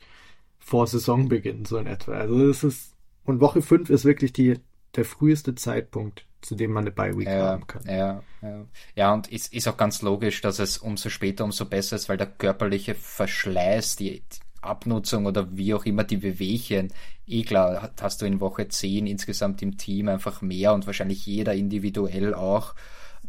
[0.58, 2.14] vor Saisonbeginn, so in etwa.
[2.14, 2.96] Also das ist,
[3.26, 4.60] und Woche fünf ist wirklich die,
[4.96, 7.84] der früheste Zeitpunkt, zu dem man eine Bye Week ja, haben kann.
[7.86, 8.66] Ja, ja.
[8.96, 12.18] ja und es ist auch ganz logisch, dass es umso später, umso besser ist, weil
[12.18, 14.24] der körperliche Verschleiß, die,
[14.66, 16.92] Abnutzung oder wie auch immer die Wehwehchen,
[17.28, 21.54] eh klar, hast du in Woche 10 insgesamt im Team einfach mehr und wahrscheinlich jeder
[21.54, 22.76] individuell auch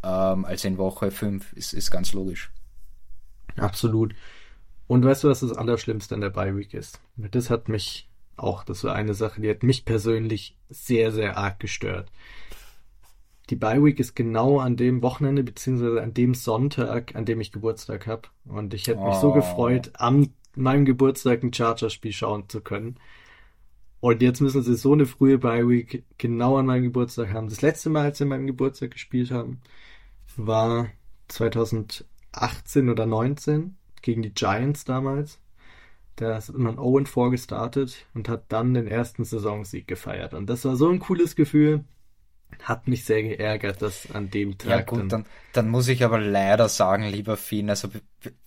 [0.02, 2.50] ähm, als in Woche 5, ist, ist ganz logisch.
[3.56, 4.14] Absolut.
[4.86, 7.00] Und weißt du, was das Allerschlimmste an der Bye Week ist?
[7.16, 11.58] Das hat mich auch, das war eine Sache, die hat mich persönlich sehr, sehr arg
[11.58, 12.10] gestört.
[13.50, 17.52] Die Bye Week ist genau an dem Wochenende, beziehungsweise an dem Sonntag, an dem ich
[17.52, 18.22] Geburtstag habe.
[18.44, 19.20] Und ich hätte mich oh.
[19.20, 22.96] so gefreut, am meinem Geburtstag ein Chargers-Spiel schauen zu können.
[24.00, 27.48] Und jetzt müssen sie so eine frühe Bye-Week genau an meinem Geburtstag haben.
[27.48, 29.60] Das letzte Mal, als sie an meinem Geburtstag gespielt haben,
[30.36, 30.90] war
[31.28, 35.40] 2018 oder 19 gegen die Giants damals.
[36.16, 40.34] Da ist man Owen vorgestartet und hat dann den ersten Saisonsieg gefeiert.
[40.34, 41.84] Und das war so ein cooles Gefühl.
[42.62, 44.70] Hat mich sehr geärgert, dass an dem Tag.
[44.70, 47.88] Ja gut, dann, dann, dann muss ich aber leider sagen, lieber Finn, also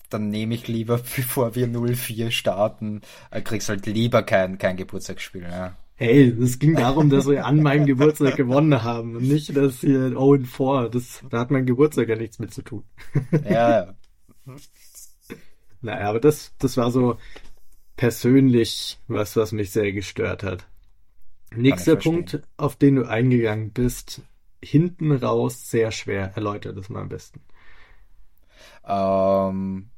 [0.09, 5.43] dann nehme ich lieber, bevor wir 0-4 starten, äh, kriegst halt lieber kein, kein Geburtstagsspiel.
[5.43, 5.75] Ja.
[5.95, 10.09] Hey, es ging darum, dass wir an meinem Geburtstag gewonnen haben und nicht, dass hier
[10.11, 12.83] 0 4, das, da hat mein Geburtstag ja nichts mit zu tun.
[13.43, 13.95] Ja, ja.
[15.81, 17.17] naja, aber das, das war so
[17.97, 20.65] persönlich was, was mich sehr gestört hat.
[21.55, 24.21] Nächster Punkt, auf den du eingegangen bist,
[24.63, 26.31] hinten raus sehr schwer.
[26.35, 27.41] Erläutert das mal am besten.
[28.87, 29.89] Ähm,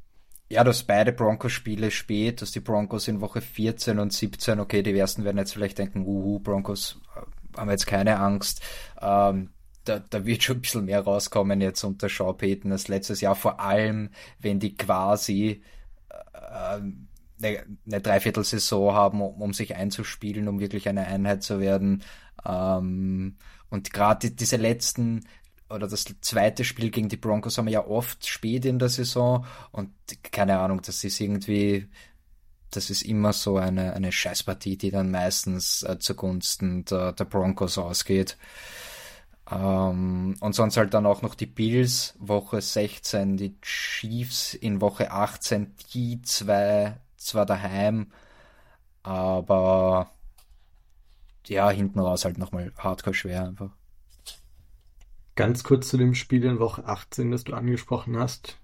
[0.50, 4.98] ja, dass beide Broncos-Spiele spät, dass die Broncos in Woche 14 und 17, okay, die
[4.98, 8.62] ersten werden jetzt vielleicht denken, uhu, Broncos äh, haben jetzt keine Angst.
[9.02, 9.50] Ähm,
[9.86, 13.60] da, da wird schon ein bisschen mehr rauskommen jetzt unter Schaupeten als letztes Jahr, vor
[13.60, 14.10] allem
[14.40, 15.64] wenn die quasi
[16.10, 16.80] äh,
[17.44, 22.04] eine, eine Dreiviertelsaison haben, um, um, sich einzuspielen, um wirklich eine Einheit zu werden.
[22.46, 23.38] Ähm,
[23.70, 25.26] und gerade die, diese letzten
[25.70, 29.46] oder das zweite Spiel gegen die Broncos haben wir ja oft spät in der Saison
[29.72, 29.92] und
[30.32, 31.88] keine Ahnung, das ist irgendwie,
[32.72, 37.78] das ist immer so eine, eine Scheißpartie, die dann meistens äh, zugunsten der, der Broncos
[37.78, 38.38] ausgeht.
[39.50, 45.12] Ähm, und sonst halt dann auch noch die Bills, Woche 16, die Chiefs in Woche
[45.12, 48.12] 18, die zwei zwar daheim,
[49.04, 50.12] aber
[51.48, 53.72] ja, hinten raus halt nochmal hardcore schwer einfach.
[55.36, 58.58] Ganz kurz zu dem Spiel in Woche 18, das du angesprochen hast.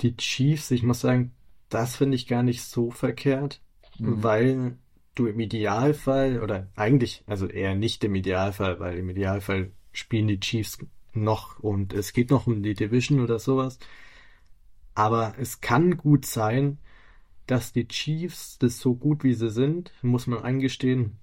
[0.00, 1.32] Die Chiefs, ich muss sagen,
[1.68, 3.60] das finde ich gar nicht so verkehrt,
[3.98, 4.22] mhm.
[4.22, 4.78] weil
[5.14, 10.40] du im Idealfall, oder eigentlich, also eher nicht im Idealfall, weil im Idealfall spielen die
[10.40, 10.78] Chiefs
[11.12, 13.78] noch und es geht noch um die Division oder sowas.
[14.94, 16.78] Aber es kann gut sein,
[17.48, 21.16] dass die Chiefs das so gut wie sie sind, muss man eingestehen,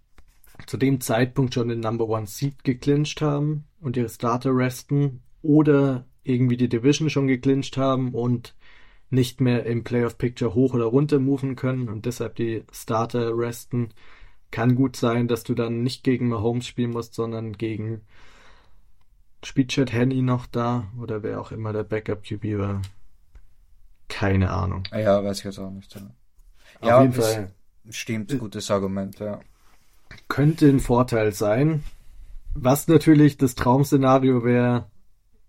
[0.65, 6.05] zu dem Zeitpunkt schon den Number One Seed geclincht haben und ihre Starter resten oder
[6.23, 8.55] irgendwie die Division schon geclincht haben und
[9.09, 13.89] nicht mehr im Playoff Picture hoch oder runter moven können und deshalb die Starter resten.
[14.49, 18.01] Kann gut sein, dass du dann nicht gegen Mahomes spielen musst, sondern gegen
[19.43, 22.81] spielt Chad Henney noch da oder wer auch immer der Backup QB war.
[24.07, 24.83] Keine Ahnung.
[24.91, 25.93] Ja, weiß ich jetzt auch nicht.
[25.95, 26.01] Ja,
[26.79, 27.51] Auf ja, jeden Fall.
[27.89, 29.39] Stimmt, gutes Argument, ja.
[30.27, 31.83] Könnte ein Vorteil sein.
[32.53, 34.89] Was natürlich das Traumszenario wäre,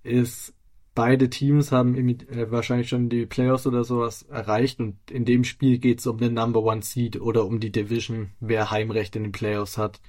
[0.03, 0.55] ist,
[0.97, 5.79] beide Teams haben äh, wahrscheinlich schon die Playoffs oder sowas erreicht und in dem Spiel
[5.79, 9.33] geht es um den Number One Seed oder um die Division, wer Heimrecht in den
[9.33, 10.01] Playoffs hat.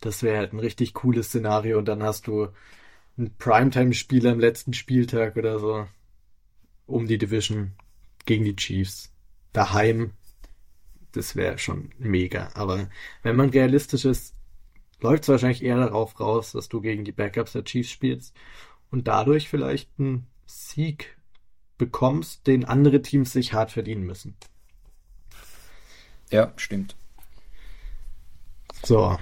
[0.00, 2.48] Das wäre halt ein richtig cooles Szenario und dann hast du
[3.16, 5.86] einen Primetime-Spiel am letzten Spieltag oder so
[6.86, 7.72] um die Division
[8.24, 9.12] gegen die Chiefs.
[9.52, 10.12] Daheim,
[11.12, 12.50] das wäre schon mega.
[12.54, 12.88] Aber
[13.22, 14.34] wenn man realistisch ist,
[15.00, 18.34] läuft es wahrscheinlich eher darauf raus, dass du gegen die Backups der Chiefs spielst
[18.90, 21.16] und dadurch vielleicht ein Sieg
[21.78, 24.36] bekommst, den andere Teams sich hart verdienen müssen.
[26.30, 26.96] Ja, stimmt.
[28.84, 29.18] So,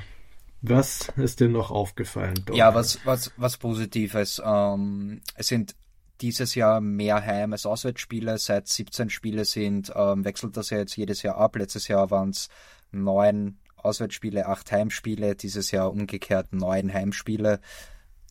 [0.62, 2.42] was ist dir noch aufgefallen?
[2.44, 2.56] Dom?
[2.56, 4.40] Ja, was, was, was Positives.
[4.44, 5.74] Ähm, es sind
[6.20, 8.38] dieses Jahr mehr Heim- als Auswärtsspiele.
[8.38, 11.56] Seit 17 Spiele sind, ähm, wechselt das ja jetzt jedes Jahr ab.
[11.56, 12.48] Letztes Jahr waren es
[12.92, 15.36] neun Auswärtsspiele, acht Heimspiele.
[15.36, 17.60] Dieses Jahr umgekehrt neun Heimspiele.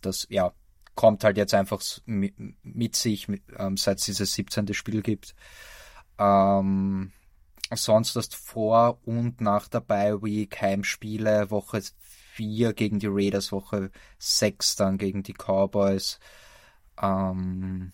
[0.02, 0.54] Das, ja,
[0.95, 4.73] kommt halt jetzt einfach mit sich, ähm, seit es dieses 17.
[4.73, 5.34] Spiel gibt.
[6.17, 7.12] Ähm,
[7.73, 11.82] sonst hast vor und nach der Bye Week Heimspiele, Woche
[12.34, 16.19] 4 gegen die Raiders, Woche 6 dann gegen die Cowboys.
[17.02, 17.92] Ähm,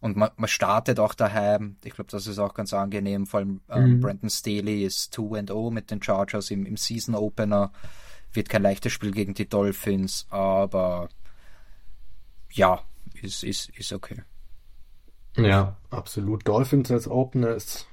[0.00, 1.76] und man, man startet auch daheim.
[1.84, 3.26] Ich glaube, das ist auch ganz angenehm.
[3.26, 4.00] Vor allem ähm, mhm.
[4.00, 7.72] Brandon Staley ist 2-0 mit den Chargers im, im Season Opener.
[8.32, 11.08] Wird kein leichtes Spiel gegen die Dolphins, aber
[12.50, 12.82] ja,
[13.20, 14.22] ist, ist, ist okay.
[15.36, 16.46] Ja, absolut.
[16.48, 17.88] Dolphins als Opener ist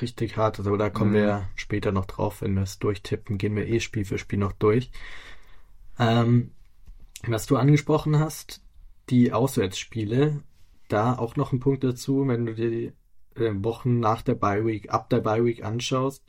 [0.00, 1.14] richtig hart, also da kommen mhm.
[1.14, 4.52] wir später noch drauf, wenn wir es durchtippen, gehen wir eh Spiel für Spiel noch
[4.52, 4.90] durch.
[5.98, 6.52] Ähm,
[7.26, 8.62] was du angesprochen hast,
[9.10, 10.42] die Auswärtsspiele,
[10.88, 12.92] da auch noch ein Punkt dazu, wenn du dir die
[13.40, 16.24] äh, Wochen nach der Bye Week, ab der Bye Week anschaust,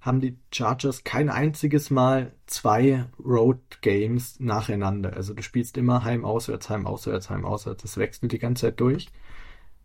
[0.00, 5.14] haben die Chargers kein einziges Mal zwei Road Games nacheinander.
[5.14, 7.82] Also du spielst immer heim, auswärts, heim, auswärts, heim, auswärts.
[7.82, 9.08] Das wechselt die ganze Zeit durch.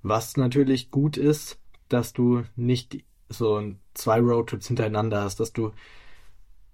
[0.01, 3.61] Was natürlich gut ist, dass du nicht so
[3.93, 5.71] zwei Roadtrips hintereinander hast, dass du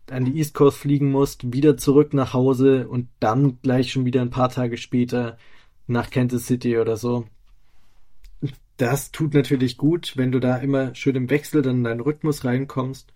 [0.09, 4.21] an die East Coast fliegen musst, wieder zurück nach Hause und dann gleich schon wieder
[4.21, 5.37] ein paar Tage später
[5.87, 7.25] nach Kansas City oder so.
[8.77, 12.43] Das tut natürlich gut, wenn du da immer schön im Wechsel dann in deinen Rhythmus
[12.43, 13.13] reinkommst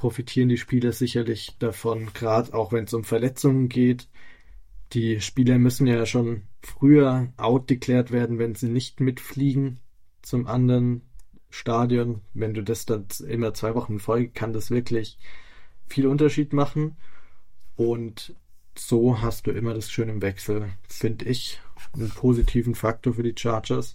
[0.00, 4.08] profitieren die Spieler sicherlich davon, gerade auch wenn es um Verletzungen geht.
[4.94, 9.78] Die Spieler müssen ja schon früher outdeclared werden, wenn sie nicht mitfliegen
[10.22, 11.02] zum anderen
[11.50, 12.22] Stadion.
[12.32, 15.18] Wenn du das dann immer zwei Wochen folgst, kann das wirklich
[15.86, 16.96] viel Unterschied machen.
[17.76, 18.34] Und
[18.74, 21.60] so hast du immer das schöne Wechsel, finde ich,
[21.94, 23.94] einen positiven Faktor für die Chargers.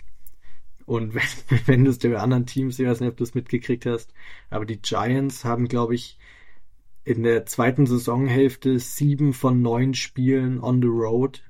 [0.86, 1.22] Und wenn,
[1.66, 4.14] wenn du es den anderen Teams, ich weiß nicht, ob du es mitgekriegt hast,
[4.50, 6.18] aber die Giants haben, glaube ich,
[7.04, 11.44] in der zweiten Saisonhälfte sieben von neun Spielen on the road,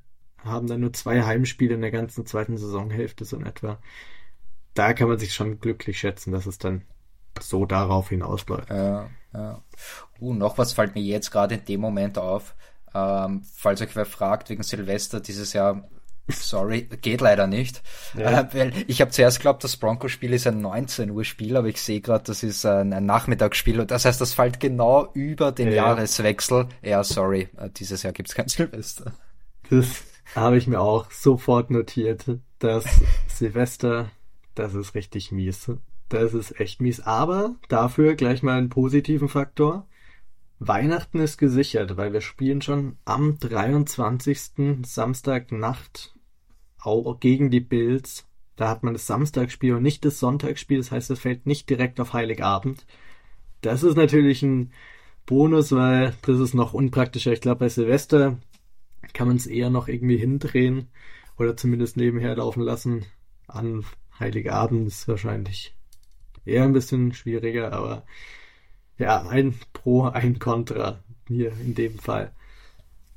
[0.43, 3.79] haben dann nur zwei Heimspiele in der ganzen zweiten Saisonhälfte so in etwa.
[4.73, 6.83] Da kann man sich schon glücklich schätzen, dass es dann
[7.39, 8.69] so darauf hinausläuft.
[8.69, 9.61] Ja, ja.
[10.19, 12.55] Uh, noch was fällt mir jetzt gerade in dem Moment auf.
[12.93, 15.89] Ähm, falls euch wer fragt wegen Silvester dieses Jahr,
[16.27, 17.83] Sorry, geht leider nicht.
[18.17, 18.41] Ja.
[18.41, 21.79] Äh, weil ich habe zuerst geglaubt, das Bronco-Spiel ist ein 19 Uhr Spiel, aber ich
[21.79, 25.67] sehe gerade, das ist ein, ein, Nachmittagsspiel und das heißt, das fällt genau über den
[25.67, 25.75] ja.
[25.75, 26.67] Jahreswechsel.
[26.81, 29.13] Ja, sorry, äh, dieses Jahr gibt's kein Silvester.
[29.69, 30.03] Das
[30.35, 32.25] habe ich mir auch sofort notiert.
[32.57, 32.85] Das
[33.27, 34.09] Silvester,
[34.55, 35.71] das ist richtig mies.
[36.09, 37.01] Das ist echt mies.
[37.01, 39.87] Aber dafür gleich mal einen positiven Faktor.
[40.57, 44.85] Weihnachten ist gesichert, weil wir spielen schon am 23.
[44.85, 46.14] Samstagnacht
[46.85, 48.27] auch gegen die Bills.
[48.55, 50.77] Da hat man das Samstagsspiel und nicht das Sonntagsspiel.
[50.77, 52.85] Das heißt, es fällt nicht direkt auf Heiligabend.
[53.61, 54.71] Das ist natürlich ein
[55.25, 57.33] Bonus, weil das ist noch unpraktischer.
[57.33, 58.37] Ich glaube, bei Silvester
[59.13, 60.87] kann man es eher noch irgendwie hindrehen
[61.37, 63.05] oder zumindest nebenher laufen lassen.
[63.47, 63.85] An
[64.19, 65.75] Heiligabend ist wahrscheinlich
[66.45, 68.05] eher ein bisschen schwieriger, aber
[68.97, 72.31] ja, ein Pro, ein Contra hier in dem Fall.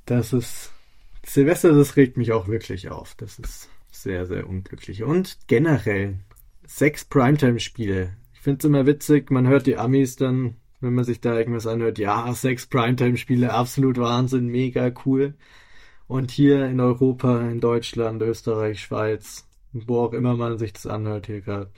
[0.07, 0.73] Das ist
[1.25, 3.15] Silvester, das regt mich auch wirklich auf.
[3.17, 5.03] Das ist sehr, sehr unglücklich.
[5.03, 6.21] Und generell
[6.67, 8.17] sechs Primetime-Spiele.
[8.35, 11.67] Ich finde es immer witzig, man hört die Amis dann, wenn man sich da irgendwas
[11.67, 15.35] anhört, ja, sechs Primetime-Spiele, absolut Wahnsinn, mega cool.
[16.07, 21.27] Und hier in Europa, in Deutschland, Österreich, Schweiz, wo auch immer man sich das anhört
[21.27, 21.71] hier gerade.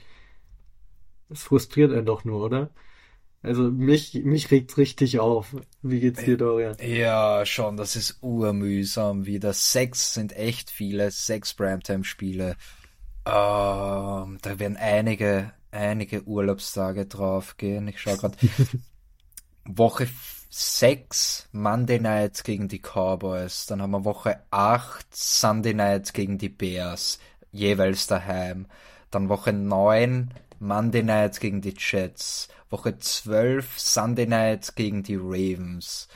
[1.29, 2.69] Es frustriert einen doch nur, oder?
[3.43, 5.55] Also mich, mich regt's richtig auf.
[5.81, 6.77] Wie geht's dir, Dorian?
[6.79, 9.53] Ja, schon, das ist urmühsam wieder.
[9.53, 12.55] Sechs sind echt viele, sechs Primetime-Spiele.
[13.25, 17.87] Ähm, da werden einige, einige Urlaubstage draufgehen.
[17.87, 18.37] Ich schau grad.
[19.65, 20.07] Woche
[20.49, 23.67] 6 Monday Night gegen die Cowboys.
[23.67, 27.19] Dann haben wir Woche 8 Sunday Night gegen die Bears.
[27.51, 28.67] Jeweils daheim.
[29.11, 32.49] Dann Woche 9 Monday Night gegen die Jets.
[32.71, 36.07] Woche 12 Sunday Night gegen die Ravens.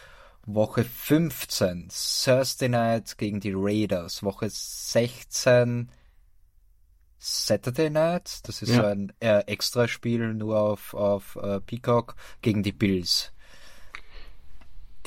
[0.46, 4.24] Woche 15 Thursday Night gegen die Raiders.
[4.24, 5.92] Woche 16
[7.18, 8.48] Saturday Night.
[8.48, 8.76] Das ist ja.
[8.76, 13.34] so ein äh, Extraspiel nur auf, auf äh, Peacock gegen die Bills.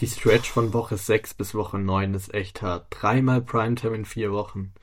[0.01, 2.89] Die Stretch von Woche 6 bis Woche 9 ist echt hart.
[2.91, 4.75] Dreimal Primetime in vier Wochen.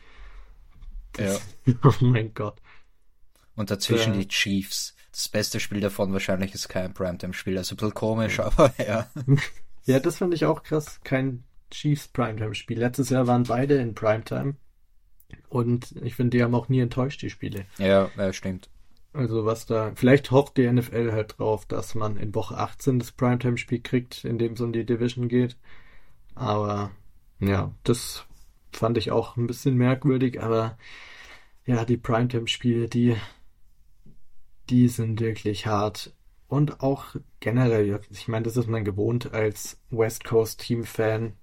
[1.13, 1.73] Das, ja.
[1.83, 2.59] oh mein Gott.
[3.55, 4.21] Und dazwischen ja.
[4.21, 4.94] die Chiefs.
[5.15, 7.57] Das beste Spiel davon wahrscheinlich ist kein Primetime-Spiel.
[7.57, 9.09] Also ein bisschen komisch, aber ja.
[9.85, 10.99] Ja, das fand ich auch krass.
[11.03, 12.79] Kein Chiefs Primetime-Spiel.
[12.79, 14.55] Letztes Jahr waren beide in Primetime.
[15.47, 17.65] Und ich finde, die haben auch nie enttäuscht, die Spiele.
[17.77, 18.69] Ja, ja, stimmt.
[19.13, 23.13] Also was da, vielleicht hofft die NFL halt drauf, dass man in Woche 18 das
[23.13, 25.55] Primetime-Spiel kriegt, in dem es um die Division geht.
[26.33, 26.91] Aber
[27.39, 28.25] ja, das
[28.73, 30.77] fand ich auch ein bisschen merkwürdig, aber
[31.65, 33.15] ja, die Primetime-Spiele, die,
[34.69, 36.13] die sind wirklich hart.
[36.47, 41.33] Und auch generell, ich meine, das ist man gewohnt als West Coast Team-Fan.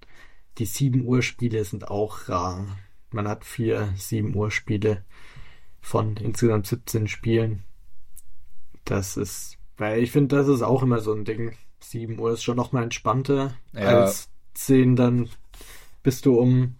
[0.57, 2.65] Die 7 Uhr Spiele sind auch rar.
[3.11, 5.03] Man hat vier 7 Uhr Spiele
[5.81, 7.63] von insgesamt 17 Spielen.
[8.85, 11.53] Das ist, weil ich finde, das ist auch immer so ein Ding.
[11.79, 14.01] 7 Uhr ist schon noch mal entspannter ja.
[14.01, 15.29] als 10, dann
[16.01, 16.75] bist du um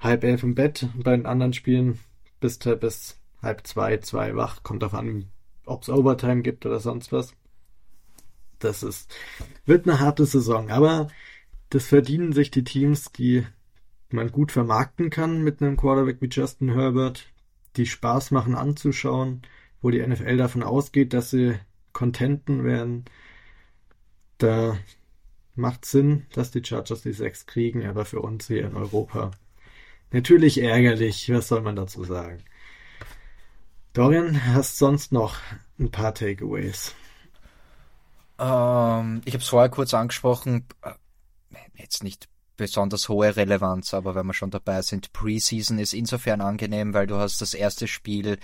[0.00, 0.88] halb elf im Bett.
[0.96, 1.98] Bei den anderen Spielen
[2.40, 4.62] bist du bis halb zwei, zwei wach.
[4.62, 5.26] Kommt auf an,
[5.68, 7.34] ob es Overtime gibt oder sonst was.
[8.58, 9.14] Das ist,
[9.66, 11.08] wird eine harte Saison, aber
[11.70, 13.46] das verdienen sich die Teams, die
[14.10, 17.32] man gut vermarkten kann mit einem Quarterback wie Justin Herbert,
[17.76, 19.42] die Spaß machen anzuschauen,
[19.80, 21.54] wo die NFL davon ausgeht, dass sie
[21.92, 23.04] Contenten werden.
[24.38, 24.78] Da
[25.54, 29.32] macht Sinn, dass die Chargers die sechs kriegen, aber für uns hier in Europa
[30.10, 31.30] natürlich ärgerlich.
[31.32, 32.38] Was soll man dazu sagen?
[33.98, 35.34] Dorian, hast sonst noch
[35.76, 36.94] ein paar Takeaways?
[38.38, 40.92] Ähm, ich habe es vorher kurz angesprochen, äh,
[41.74, 46.94] jetzt nicht besonders hohe Relevanz, aber wenn wir schon dabei sind, Preseason ist insofern angenehm,
[46.94, 48.38] weil du hast das erste Spiel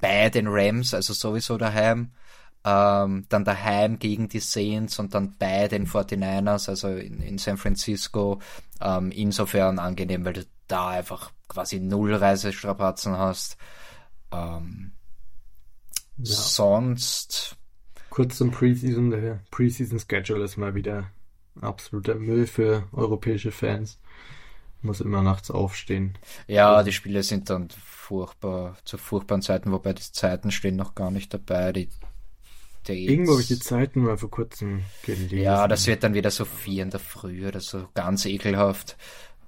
[0.00, 2.12] bei den Rams, also sowieso daheim,
[2.64, 7.58] ähm, dann daheim gegen die Saints und dann bei den 49ers, also in, in San
[7.58, 8.40] Francisco,
[8.80, 13.58] ähm, insofern angenehm, weil du da einfach quasi null Reisestrapazen hast.
[14.32, 14.92] Ähm,
[16.18, 16.24] ja.
[16.24, 17.56] Sonst.
[18.10, 21.10] Kurz zum Preseason, der Preseason Schedule ist mal wieder
[21.60, 23.98] absoluter Müll für europäische Fans.
[24.82, 26.18] Muss immer nachts aufstehen.
[26.48, 31.10] Ja, die Spiele sind dann furchtbar, zu furchtbaren Zeiten, wobei die Zeiten stehen noch gar
[31.10, 31.72] nicht dabei.
[31.72, 31.88] Die
[32.84, 33.10] Dates.
[33.10, 35.38] Irgendwo habe ich die Zeiten mal vor kurzem gelesen.
[35.38, 38.96] Ja, das wird dann wieder so vier in der Früh oder so ganz ekelhaft.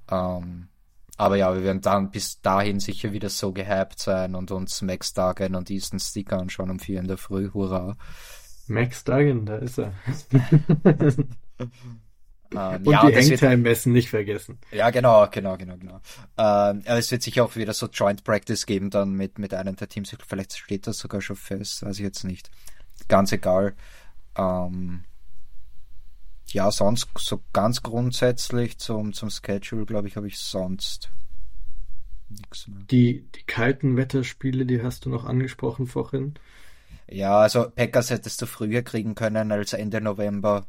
[0.08, 0.68] Ähm,
[1.16, 5.12] aber ja, wir werden dann bis dahin sicher wieder so gehypt sein und uns Max
[5.12, 7.50] Dagen und Easton Stick anschauen um vier in der Früh.
[7.52, 7.96] Hurra.
[8.66, 9.92] Max Dagen, da ist er.
[12.54, 14.58] Ähm, und ja, die Hangtime-Messen nicht vergessen.
[14.70, 16.00] Ja, genau, genau, genau, genau.
[16.38, 19.76] Ähm, aber es wird sicher auch wieder so Joint Practice geben dann mit, mit einem
[19.76, 20.16] der Teams.
[20.26, 22.50] Vielleicht steht das sogar schon fest, weiß ich jetzt nicht.
[23.08, 23.74] Ganz egal.
[24.36, 25.04] Ähm,
[26.48, 31.10] ja, sonst so ganz grundsätzlich zum, zum Schedule, glaube ich, habe ich sonst
[32.28, 32.84] nichts mehr.
[32.90, 36.34] Die, die kalten Wetterspiele, die hast du noch angesprochen vorhin.
[37.08, 40.66] Ja, also Packers hättest du früher kriegen können als Ende November.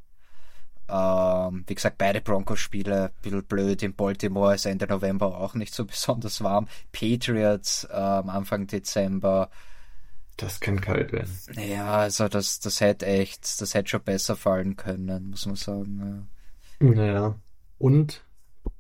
[0.88, 3.82] Ähm, wie gesagt, beide Broncos-Spiele, ein bisschen blöd.
[3.82, 6.68] In Baltimore ist Ende November auch nicht so besonders warm.
[6.92, 9.50] Patriots ähm, Anfang Dezember.
[10.38, 11.32] Das kann kalt werden.
[11.56, 16.28] Ja, also das, das hätte echt, das hätte schon besser fallen können, muss man sagen.
[16.82, 16.88] Ja.
[16.88, 17.40] Naja.
[17.78, 18.26] Und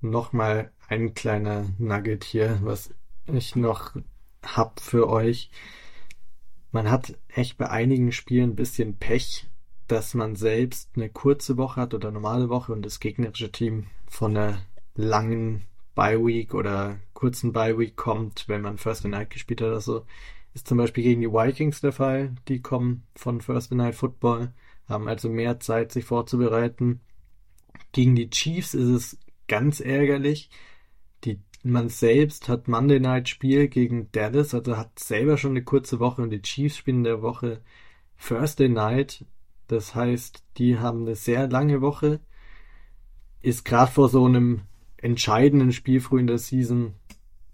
[0.01, 2.93] nochmal ein kleiner Nugget hier, was
[3.26, 3.95] ich noch
[4.43, 5.49] hab für euch.
[6.72, 9.47] Man hat echt bei einigen Spielen ein bisschen Pech
[9.88, 14.36] dass man selbst eine kurze Woche hat oder normale Woche und das gegnerische Team von
[14.36, 14.62] einer
[14.95, 19.82] langen Bye Week oder kurzen Bye Week kommt, wenn man First Night gespielt hat oder
[19.82, 20.06] so.
[20.56, 22.34] Ist zum Beispiel gegen die Vikings der Fall.
[22.47, 24.53] Die kommen von First Night Football,
[24.88, 27.01] haben also mehr Zeit, sich vorzubereiten.
[27.91, 30.49] Gegen die Chiefs ist es ganz ärgerlich.
[31.26, 35.99] Die, man selbst hat Monday Night Spiel gegen Dallas, also hat selber schon eine kurze
[35.99, 37.62] Woche und die Chiefs spielen in der Woche
[38.26, 39.26] Thursday Night.
[39.68, 42.22] Das heißt, die haben eine sehr lange Woche.
[43.41, 44.62] Ist gerade vor so einem
[44.95, 46.93] entscheidenden Spiel früh in der Season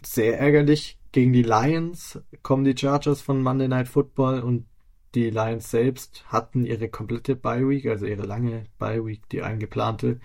[0.03, 0.99] sehr ärgerlich.
[1.11, 4.65] Gegen die Lions kommen die Chargers von Monday Night Football und
[5.13, 10.21] die Lions selbst hatten ihre komplette Bye Week, also ihre lange Bye Week, die eingeplante.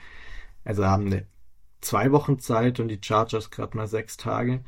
[0.65, 1.27] Also haben eine
[1.81, 4.63] zwei Wochen Zeit und die Chargers gerade mal sechs Tage.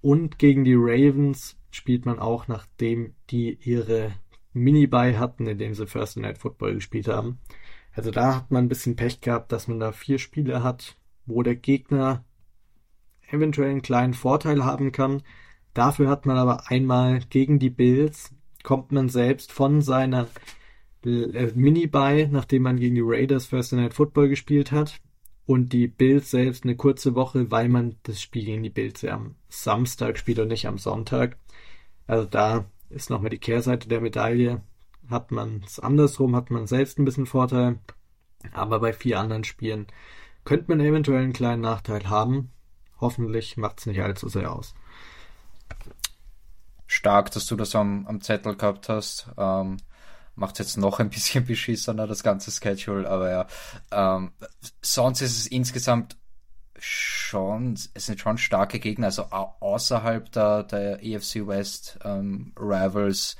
[0.00, 4.12] Und gegen die Ravens spielt man auch, nachdem die ihre
[4.52, 7.40] Mini-Bye hatten, indem sie First Night Football gespielt haben.
[7.92, 10.96] Also da hat man ein bisschen Pech gehabt, dass man da vier Spiele hat,
[11.26, 12.24] wo der Gegner
[13.32, 15.22] eventuell einen kleinen Vorteil haben kann.
[15.74, 20.28] Dafür hat man aber einmal gegen die Bills, kommt man selbst von seiner
[21.04, 25.00] äh, Mini-Buy, nachdem man gegen die Raiders First Night Football gespielt hat.
[25.46, 29.14] Und die Bills selbst eine kurze Woche, weil man das Spiel gegen die Bills ja
[29.14, 31.38] am Samstag spielt und nicht am Sonntag.
[32.06, 34.62] Also da ist nochmal die Kehrseite der Medaille.
[35.08, 37.78] Hat man es andersrum, hat man selbst ein bisschen Vorteil.
[38.52, 39.86] Aber bei vier anderen Spielen
[40.44, 42.50] könnte man eventuell einen kleinen Nachteil haben.
[43.00, 44.74] Hoffentlich macht es nicht allzu sehr aus.
[46.86, 49.28] Stark, dass du das am, am Zettel gehabt hast.
[49.38, 49.78] Ähm,
[50.34, 53.46] macht jetzt noch ein bisschen beschissener, das ganze Schedule, aber ja.
[53.92, 54.32] Ähm,
[54.82, 56.16] sonst ist es insgesamt
[56.78, 63.36] schon, es sind schon starke Gegner, also außerhalb der, der EFC West ähm, Rivals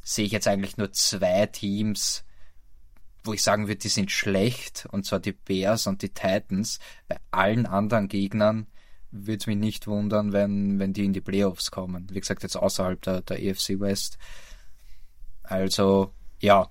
[0.00, 2.24] sehe ich jetzt eigentlich nur zwei Teams,
[3.24, 6.78] wo ich sagen würde, die sind schlecht, und zwar die Bears und die Titans.
[7.08, 8.66] Bei allen anderen Gegnern
[9.14, 12.08] würde es mich nicht wundern, wenn, wenn die in die Playoffs kommen.
[12.10, 14.18] Wie gesagt, jetzt außerhalb der, der EFC West.
[15.42, 16.68] Also, ja,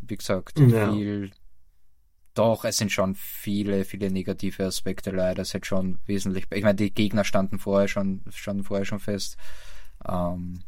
[0.00, 0.92] wie gesagt, ja.
[0.92, 1.30] viel,
[2.34, 5.42] doch, es sind schon viele, viele negative Aspekte leider.
[5.42, 9.36] Es hat schon wesentlich, ich meine, die Gegner standen vorher schon, standen vorher schon fest.
[10.06, 10.60] Ähm,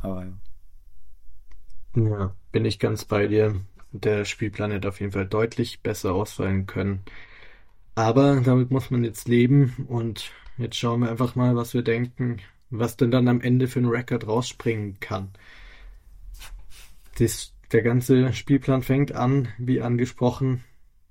[0.00, 0.32] aber ja.
[1.96, 3.60] Ja, bin ich ganz bei dir.
[3.92, 7.02] Der Spielplan hätte auf jeden Fall deutlich besser ausfallen können.
[7.98, 12.36] Aber damit muss man jetzt leben und jetzt schauen wir einfach mal, was wir denken,
[12.70, 15.30] was denn dann am Ende für ein Record rausspringen kann.
[17.18, 20.62] Das, der ganze Spielplan fängt an, wie angesprochen,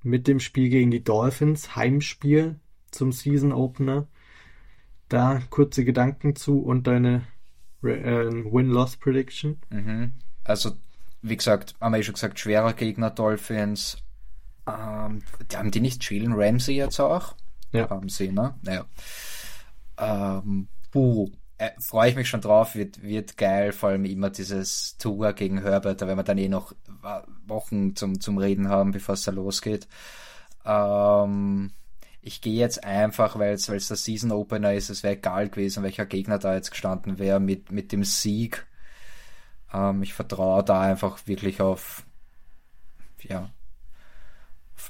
[0.01, 2.57] mit dem Spiel gegen die Dolphins, Heimspiel
[2.89, 4.07] zum Season Opener.
[5.09, 7.23] Da kurze Gedanken zu und deine
[7.83, 7.87] äh,
[8.31, 9.57] Win-Loss-Prediction.
[9.71, 10.13] Mhm.
[10.45, 10.71] Also,
[11.21, 13.97] wie gesagt, haben wir ja schon gesagt, schwerer Gegner Dolphins.
[14.67, 15.21] Ähm,
[15.55, 17.35] haben die nicht Jalen Ramsey jetzt auch?
[17.71, 17.89] Ja.
[17.89, 18.55] Haben sie, ne?
[18.61, 18.85] Naja.
[19.97, 24.97] Ähm, puh, äh, freue ich mich schon drauf, wird, wird geil, vor allem immer dieses
[24.97, 26.73] Tour gegen Herbert, da werden wir dann eh noch
[27.47, 29.87] Wochen zum, zum Reden haben, bevor es da losgeht.
[30.65, 31.71] Ähm,
[32.21, 36.05] ich gehe jetzt einfach, weil es der Season Opener ist, es wäre egal gewesen, welcher
[36.05, 38.67] Gegner da jetzt gestanden wäre, mit, mit dem Sieg.
[39.73, 42.05] Ähm, ich vertraue da einfach wirklich auf,
[43.23, 43.49] ja, auf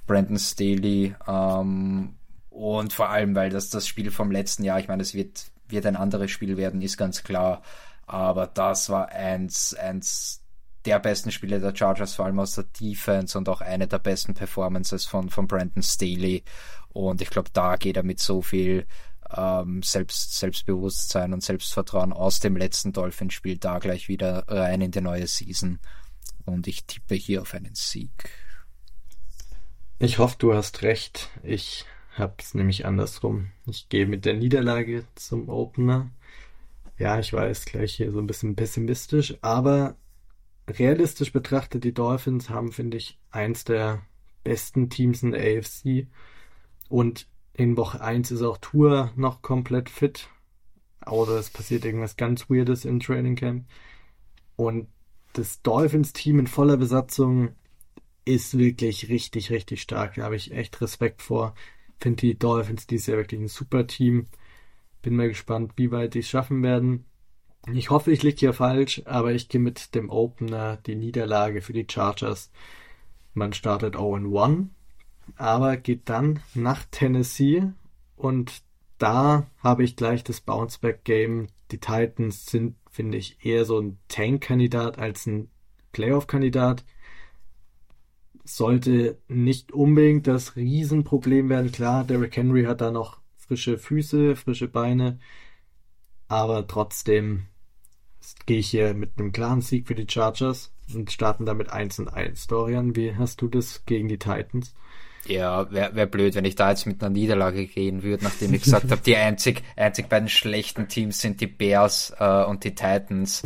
[0.08, 1.16] Brandon Staley.
[1.28, 2.16] Ähm,
[2.49, 5.86] und vor allem, weil das das Spiel vom letzten Jahr, ich meine, es wird wird
[5.86, 7.62] ein anderes Spiel werden, ist ganz klar.
[8.05, 10.43] Aber das war eins, eins
[10.86, 14.34] der besten Spiele der Chargers, vor allem aus der Defense und auch eine der besten
[14.34, 16.43] Performances von, von Brandon Staley.
[16.89, 18.88] Und ich glaube, da geht er mit so viel
[19.36, 25.01] ähm, Selbst, Selbstbewusstsein und Selbstvertrauen aus dem letzten Dolphin-Spiel da gleich wieder rein in die
[25.01, 25.80] neue Season.
[26.45, 28.30] Und ich tippe hier auf einen Sieg.
[30.00, 31.32] Ich hoffe, du hast recht.
[31.41, 31.86] Ich
[32.16, 33.48] hab's nämlich andersrum.
[33.66, 36.12] Ich gehe mit der Niederlage zum Opener.
[37.00, 39.95] Ja, ich weiß, gleich hier so ein bisschen pessimistisch, aber
[40.70, 44.04] realistisch betrachtet, die Dolphins haben, finde ich, eins der
[44.43, 46.06] besten Teams in der AFC.
[46.89, 50.30] Und in Woche 1 ist auch Tour noch komplett fit.
[51.08, 53.66] Oder es passiert irgendwas ganz Weirdes im Training Camp.
[54.56, 54.89] Und
[55.34, 57.56] das Dolphins-Team in voller Besatzung
[58.28, 60.15] ist wirklich richtig, richtig stark.
[60.15, 61.55] Da habe ich echt Respekt vor.
[61.99, 64.28] Finde die Dolphins dieses Jahr wirklich ein super Team.
[65.01, 67.05] Bin mal gespannt, wie weit die es schaffen werden.
[67.73, 71.73] Ich hoffe, ich liege hier falsch, aber ich gehe mit dem Opener die Niederlage für
[71.73, 72.51] die Chargers.
[73.34, 74.67] Man startet 0-1,
[75.36, 77.63] aber geht dann nach Tennessee
[78.15, 78.61] und
[78.97, 81.47] da habe ich gleich das Bounceback-Game.
[81.71, 85.49] Die Titans sind, finde ich, eher so ein Tank-Kandidat als ein
[85.91, 86.84] Playoff-Kandidat
[88.48, 91.72] sollte nicht unbedingt das Riesenproblem werden.
[91.72, 95.20] Klar, Derrick Henry hat da noch frische Füße, frische Beine,
[96.28, 97.48] aber trotzdem
[98.45, 102.08] gehe ich hier mit einem klaren Sieg für die Chargers und starten damit 1 und
[102.10, 102.48] 1.
[102.48, 104.74] Dorian, wie hast du das gegen die Titans?
[105.26, 108.64] Ja, wäre wär blöd, wenn ich da jetzt mit einer Niederlage gehen würde, nachdem ich
[108.64, 113.43] gesagt habe, die einzig, einzig beiden schlechten Teams sind die Bears äh, und die Titans.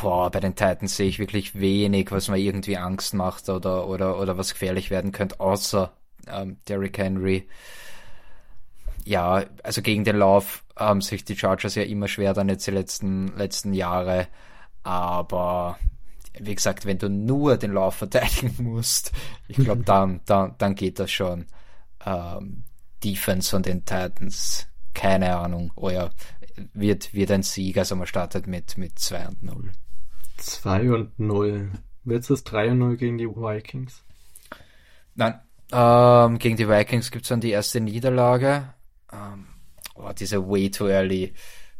[0.00, 4.18] Boah, bei den Titans sehe ich wirklich wenig, was mir irgendwie Angst macht oder, oder,
[4.18, 5.92] oder was gefährlich werden könnte, außer
[6.28, 7.48] ähm, Derrick Henry.
[9.04, 12.70] Ja, also gegen den Lauf haben sich die Chargers ja immer schwer dann jetzt die
[12.70, 14.28] letzten, letzten Jahre.
[14.84, 15.78] Aber
[16.38, 19.12] wie gesagt, wenn du nur den Lauf verteidigen musst,
[19.48, 21.46] ich glaube, dann, dann, dann geht das schon.
[22.04, 22.64] Ähm,
[23.02, 25.72] Defense von den Titans, keine Ahnung.
[25.90, 26.10] Ja,
[26.72, 29.72] wird, wird ein Sieg, also man startet mit, mit 2 und 0.
[30.38, 31.70] 2 und 0.
[32.04, 34.04] Wird es 3 und 0 gegen die Vikings?
[35.14, 35.40] Nein,
[35.72, 38.74] ähm, gegen die Vikings gibt es dann die erste Niederlage.
[39.12, 39.46] Ähm,
[39.94, 41.34] oh, diese way too early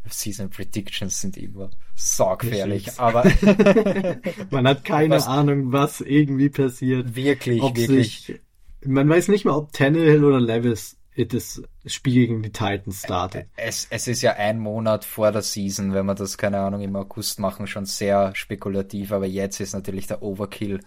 [0.09, 3.25] Season Predictions sind immer sorgfältig, aber
[4.51, 7.15] man hat keine was, Ahnung, was irgendwie passiert.
[7.15, 8.21] Wirklich, wirklich.
[8.21, 8.41] Sich,
[8.85, 13.49] man weiß nicht mal, ob Tannehill oder Levis das Spiel gegen die Titans startet.
[13.57, 16.97] Es, es ist ja ein Monat vor der Season, wenn wir das, keine Ahnung, im
[16.97, 20.81] August machen, schon sehr spekulativ, aber jetzt ist natürlich der Overkill.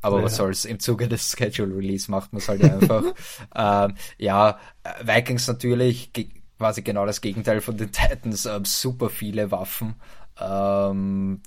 [0.00, 0.24] Aber ja.
[0.24, 3.04] was soll's, im Zuge des Schedule Release macht man es halt einfach.
[3.54, 4.58] ähm, ja,
[5.02, 6.10] Vikings natürlich
[6.58, 9.94] quasi genau das Gegenteil von den Titans, ähm, super viele Waffen.
[10.38, 11.42] Ähm,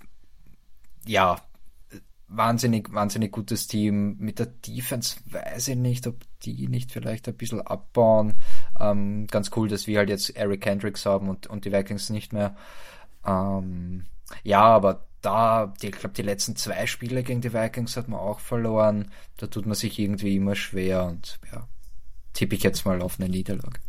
[1.05, 1.41] ja,
[2.35, 4.17] wahnsinnig, wahnsinnig gutes Team.
[4.19, 8.33] Mit der Defense weiß ich nicht, ob die nicht vielleicht ein bisschen abbauen.
[8.79, 12.33] Ähm, ganz cool, dass wir halt jetzt Eric Hendricks haben und, und die Vikings nicht
[12.33, 12.55] mehr.
[13.25, 14.05] Ähm,
[14.43, 18.19] ja, aber da, die, ich glaube, die letzten zwei Spiele gegen die Vikings hat man
[18.19, 19.11] auch verloren.
[19.37, 21.67] Da tut man sich irgendwie immer schwer und ja,
[22.33, 23.79] tippe ich jetzt mal auf eine Niederlage.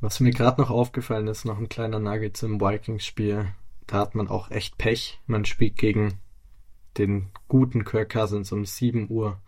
[0.00, 3.48] Was mir gerade noch aufgefallen ist, noch ein kleiner Nugget zum Vikings-Spiel.
[3.86, 5.20] Da hat man auch echt Pech.
[5.26, 6.18] Man spielt gegen
[6.98, 9.40] den guten Kirk Cousins um 7 Uhr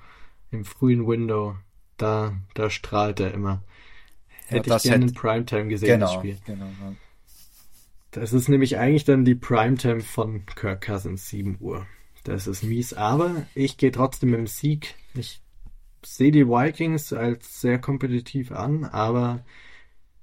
[0.51, 1.57] im frühen Window.
[1.97, 3.63] Da, da strahlt er immer.
[4.47, 6.39] Hätte ja, ich gerne in Primetime gesehen, genau, das Spiel.
[6.45, 6.67] Genau.
[8.11, 11.87] Das ist nämlich eigentlich dann die Primetime von Kirk Cousins, 7 Uhr.
[12.25, 14.95] Das ist mies, aber ich gehe trotzdem mit dem Sieg.
[15.15, 15.43] Ich
[16.05, 19.45] sehe die Vikings als sehr kompetitiv an, aber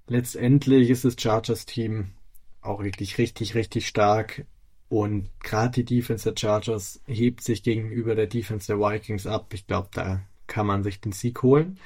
[0.08, 2.12] letztendlich ist das Chargers-Team
[2.62, 4.46] auch wirklich richtig, richtig stark.
[4.92, 9.54] Und gerade die Defense der Chargers hebt sich gegenüber der Defense der Vikings ab.
[9.54, 11.80] Ich glaube, da kann man sich den Sieg holen.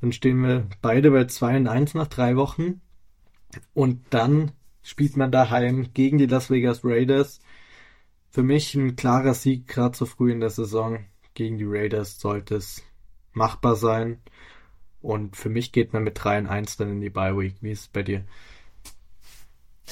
[0.00, 2.80] Dann stehen wir beide bei 2 und 1 nach drei Wochen.
[3.74, 7.40] Und dann spielt man daheim gegen die Las Vegas Raiders.
[8.30, 11.04] Für mich ein klarer Sieg, gerade so früh in der Saison.
[11.34, 12.82] Gegen die Raiders sollte es
[13.34, 14.22] machbar sein.
[15.02, 17.56] Und für mich geht man mit 3 und 1 dann in die Bye Week.
[17.60, 18.24] Wie ist es bei dir?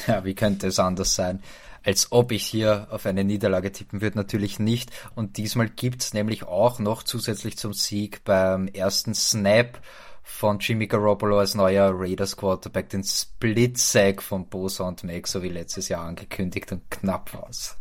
[0.07, 1.43] Ja, wie könnte es anders sein?
[1.87, 4.91] Als ob ich hier auf eine Niederlage tippen würde, natürlich nicht.
[5.15, 9.81] Und diesmal gibt's nämlich auch noch zusätzlich zum Sieg beim ersten Snap
[10.25, 15.45] von Jimmy Garoppolo als neuer Raiders Quarterback den Split Sack von Bosa und Meg, so
[15.45, 17.79] wie letztes Jahr angekündigt und knapp war's.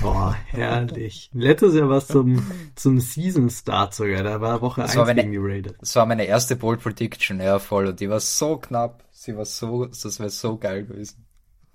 [0.00, 1.30] Boah, herrlich.
[1.32, 4.24] Letztes Jahr war es zum, zum Season Start sogar.
[4.24, 5.74] Da war Woche 1 gegen die Raiders.
[5.78, 7.86] Das war meine erste Bold Prediction, ja, voll.
[7.86, 9.04] Und die war so knapp.
[9.12, 11.27] Sie war so, das wäre so geil gewesen.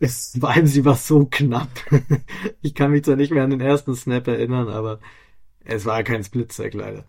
[0.04, 1.70] Es, vor allem, sie war so knapp.
[2.62, 5.00] ich kann mich zwar nicht mehr an den ersten Snap erinnern, aber
[5.64, 7.06] es war kein Split-Sack leider.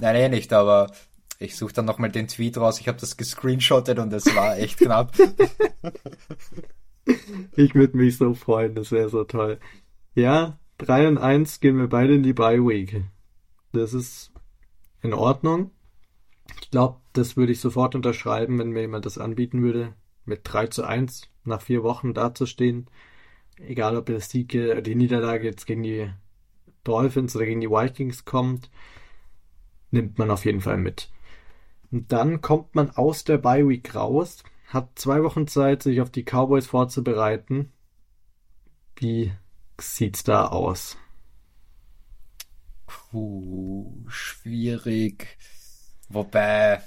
[0.00, 0.92] Nein, eh nicht, aber
[1.40, 2.78] ich suche dann nochmal den Tweet raus.
[2.78, 5.12] Ich habe das gescreenshottet und es war echt knapp.
[7.56, 9.58] ich würde mich so freuen, das wäre so toll.
[10.14, 13.02] Ja, 3 und 1 gehen wir beide in die Bye Week.
[13.72, 14.30] Das ist
[15.02, 15.72] in Ordnung.
[16.62, 19.94] Ich glaube, das würde ich sofort unterschreiben, wenn mir jemand das anbieten würde,
[20.24, 22.88] mit 3 zu 1 nach vier Wochen dazustehen.
[23.58, 26.10] Egal, ob der Sieg, die Niederlage jetzt gegen die
[26.84, 28.70] Dolphins oder gegen die Vikings kommt,
[29.90, 31.10] nimmt man auf jeden Fall mit.
[31.90, 36.10] Und dann kommt man aus der Bye Week raus, hat zwei Wochen Zeit, sich auf
[36.10, 37.72] die Cowboys vorzubereiten.
[38.96, 39.32] Wie
[39.80, 40.96] sieht's da aus?
[42.86, 45.38] Puh, schwierig.
[46.08, 46.82] Wobei,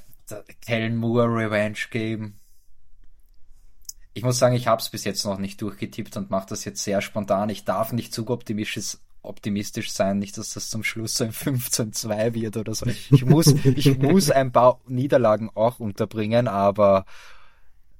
[0.61, 2.35] Kellen Moore Revenge Game.
[4.19, 6.83] Ich muss sagen, ich habe es bis jetzt noch nicht durchgetippt und mache das jetzt
[6.83, 7.47] sehr spontan.
[7.47, 12.33] Ich darf nicht zu optimistisch, optimistisch sein, nicht, dass das zum Schluss so ein 15-2
[12.33, 12.85] wird oder so.
[13.11, 17.05] Ich muss, ich muss ein paar Niederlagen auch unterbringen, aber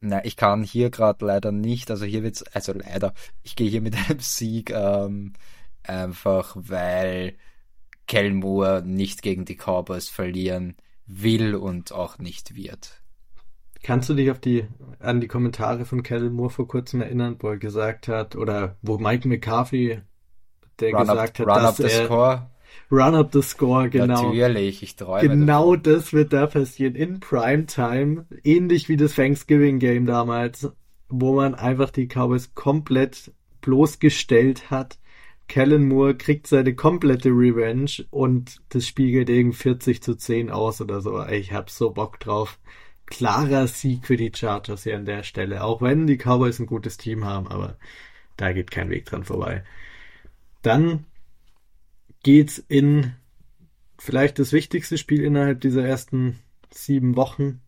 [0.01, 3.13] na, ich kann hier gerade leider nicht, also hier wird's, also leider,
[3.43, 5.31] ich gehe hier mit einem Sieg, ähm,
[5.83, 7.37] einfach weil
[8.07, 8.33] Kel
[8.83, 12.99] nicht gegen die Cowboys verlieren will und auch nicht wird.
[13.83, 14.65] Kannst du dich auf die,
[14.99, 18.97] an die Kommentare von Kellen Moore vor kurzem erinnern, wo er gesagt hat, oder wo
[18.97, 19.99] Mike McCarthy,
[20.79, 22.49] der Run gesagt up, hat, run dass up the er score.
[22.91, 24.23] Run up the score, genau.
[24.23, 25.27] Natürlich, ich träume.
[25.27, 30.71] Genau das wird da passieren in Primetime, ähnlich wie das Thanksgiving Game damals,
[31.07, 34.99] wo man einfach die Cowboys komplett bloßgestellt hat.
[35.47, 40.79] Kellen Moore kriegt seine komplette Revenge und das Spiel geht irgendwie 40 zu 10 aus
[40.79, 41.25] oder so.
[41.25, 42.59] Ich hab so Bock drauf.
[43.09, 46.97] Klarer Sieg für die Chargers hier an der Stelle, auch wenn die Cowboys ein gutes
[46.97, 47.77] Team haben, aber
[48.37, 49.63] da geht kein Weg dran vorbei.
[50.61, 51.05] Dann
[52.23, 53.13] geht's in
[53.97, 56.39] vielleicht das wichtigste Spiel innerhalb dieser ersten
[56.71, 57.61] sieben Wochen,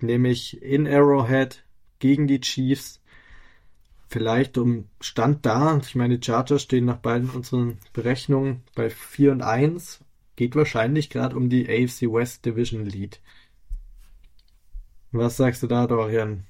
[0.00, 1.64] nämlich in Arrowhead
[1.98, 3.00] gegen die Chiefs.
[4.08, 9.32] Vielleicht um Stand da, ich meine, die Chargers stehen nach beiden unseren Berechnungen bei 4
[9.32, 10.00] und 1,
[10.34, 13.20] geht wahrscheinlich gerade um die AFC West Division Lead.
[15.12, 16.46] Was sagst du da, Dorian?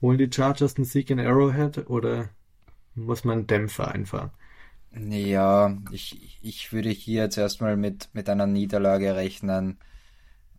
[0.00, 2.30] Holen die Chargers einen Sieg in Arrowhead oder
[2.94, 4.30] muss man Dämpfer einfahren?
[4.92, 9.78] Ja, ich, ich würde hier jetzt erstmal mit, mit einer Niederlage rechnen.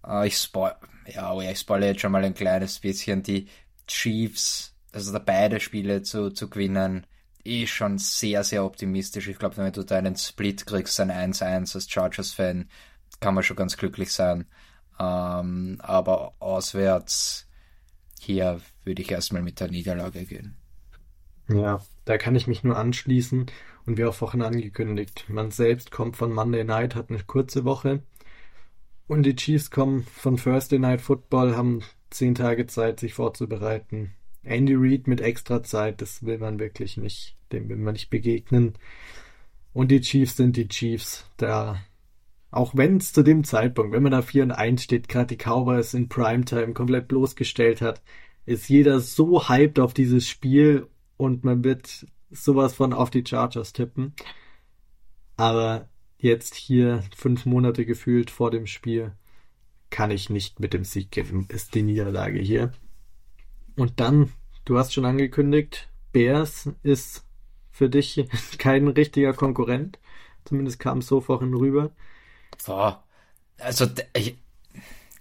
[0.06, 0.76] Äh, ich spoil,
[1.08, 3.24] ja, oh ja, ich spoilere jetzt schon mal ein kleines bisschen.
[3.24, 3.48] Die
[3.88, 7.08] Chiefs, also da beide Spiele zu, zu gewinnen,
[7.44, 9.28] eh schon sehr, sehr optimistisch.
[9.28, 12.70] Ich glaube, wenn du da einen Split kriegst, ein 1-1 als Chargers-Fan,
[13.20, 14.46] kann man schon ganz glücklich sein.
[15.00, 17.48] Ähm, aber auswärts
[18.20, 20.56] hier würde ich erstmal mit der Niederlage gehen.
[21.48, 23.48] Ja, da kann ich mich nur anschließen
[23.86, 28.04] und wie auch vorhin angekündigt, man selbst kommt von Monday Night, hat eine kurze Woche
[29.08, 31.82] und die Chiefs kommen von Thursday Night Football, haben
[32.12, 34.14] zehn Tage Zeit, sich vorzubereiten.
[34.44, 38.74] Andy Reid mit extra Zeit, das will man wirklich nicht, dem will man nicht begegnen.
[39.74, 41.82] Und die Chiefs sind die Chiefs, da
[42.52, 45.38] auch wenn es zu dem Zeitpunkt, wenn man da 4 und 1 steht, gerade die
[45.38, 48.02] Cowboys in Primetime komplett bloßgestellt hat,
[48.46, 50.88] ist jeder so hyped auf dieses Spiel
[51.18, 54.14] und man wird sowas von auf die Chargers tippen.
[55.38, 59.14] Aber jetzt hier fünf Monate gefühlt vor dem Spiel
[59.90, 62.72] kann ich nicht mit dem Sieg gehen, ist die Niederlage hier.
[63.76, 64.32] Und dann,
[64.66, 67.26] du hast schon angekündigt, Bears ist
[67.72, 68.28] für dich
[68.58, 70.00] kein richtiger Konkurrent.
[70.46, 71.92] Zumindest kam es so vorhin rüber.
[72.58, 72.96] So,
[73.60, 74.38] also ich,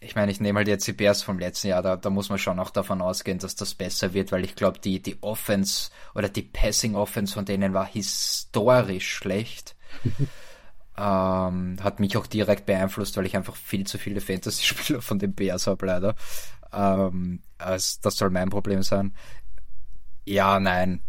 [0.00, 2.38] ich meine, ich nehme halt jetzt die Bears vom letzten Jahr, da, da muss man
[2.38, 6.28] schon auch davon ausgehen, dass das besser wird, weil ich glaube, die, die Offense oder
[6.28, 9.76] die Passing Offense von denen war historisch schlecht.
[10.96, 15.34] ähm, hat mich auch direkt beeinflusst, weil ich einfach viel zu viele Fantasy-Spieler von den
[15.34, 16.14] Bears habe, leider.
[16.72, 19.14] Ähm, also das soll mein Problem sein.
[20.24, 21.02] Ja, nein.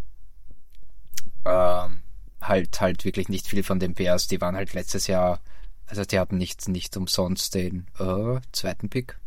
[1.46, 2.02] Ähm,
[2.42, 4.28] halt, halt wirklich nicht viel von den Bears.
[4.28, 5.42] Die waren halt letztes Jahr
[5.90, 9.18] also die hatten nicht, nicht umsonst den äh, zweiten Pick.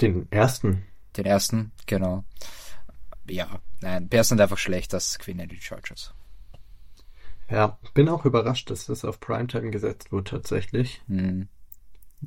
[0.00, 0.84] Den ersten?
[1.16, 2.24] Den ersten, genau.
[3.28, 6.14] Ja, nein, Bears sind einfach schlecht, das gewinnen die Chargers.
[7.50, 11.02] Ja, bin auch überrascht, dass das auf Primetime gesetzt wird tatsächlich.
[11.08, 11.48] Hm.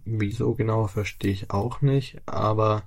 [0.05, 2.21] Wieso genau, verstehe ich auch nicht.
[2.25, 2.83] Aber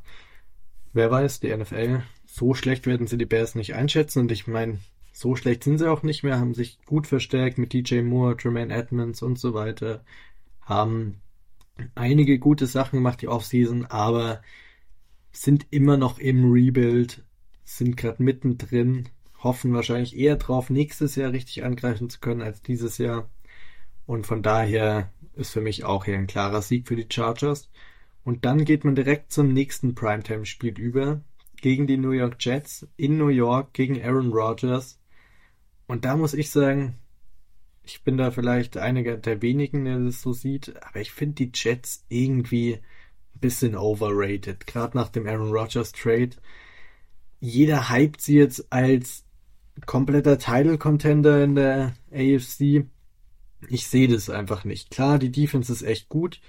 [0.92, 4.20] wer weiß, die NFL, so schlecht werden sie die Bears nicht einschätzen.
[4.20, 4.78] Und ich meine,
[5.20, 8.72] so schlecht sind sie auch nicht mehr, haben sich gut verstärkt mit DJ Moore, Tremaine
[8.72, 10.02] Edmonds und so weiter,
[10.62, 11.20] haben
[11.94, 14.40] einige gute Sachen gemacht die Offseason, aber
[15.30, 17.22] sind immer noch im Rebuild,
[17.64, 19.10] sind gerade mittendrin,
[19.42, 23.28] hoffen wahrscheinlich eher drauf, nächstes Jahr richtig angreifen zu können als dieses Jahr.
[24.06, 27.70] Und von daher ist für mich auch hier ein klarer Sieg für die Chargers.
[28.24, 31.20] Und dann geht man direkt zum nächsten Primetime-Spiel über,
[31.60, 34.99] gegen die New York Jets in New York gegen Aaron Rodgers.
[35.91, 36.95] Und da muss ich sagen,
[37.82, 41.51] ich bin da vielleicht einer der wenigen, der das so sieht, aber ich finde die
[41.53, 42.74] Jets irgendwie
[43.34, 46.30] ein bisschen overrated, gerade nach dem Aaron Rodgers Trade.
[47.41, 49.24] Jeder hypt sie jetzt als
[49.84, 52.86] kompletter Title Contender in der AFC.
[53.68, 54.93] Ich sehe das einfach nicht.
[54.93, 56.41] Klar, die Defense ist echt gut.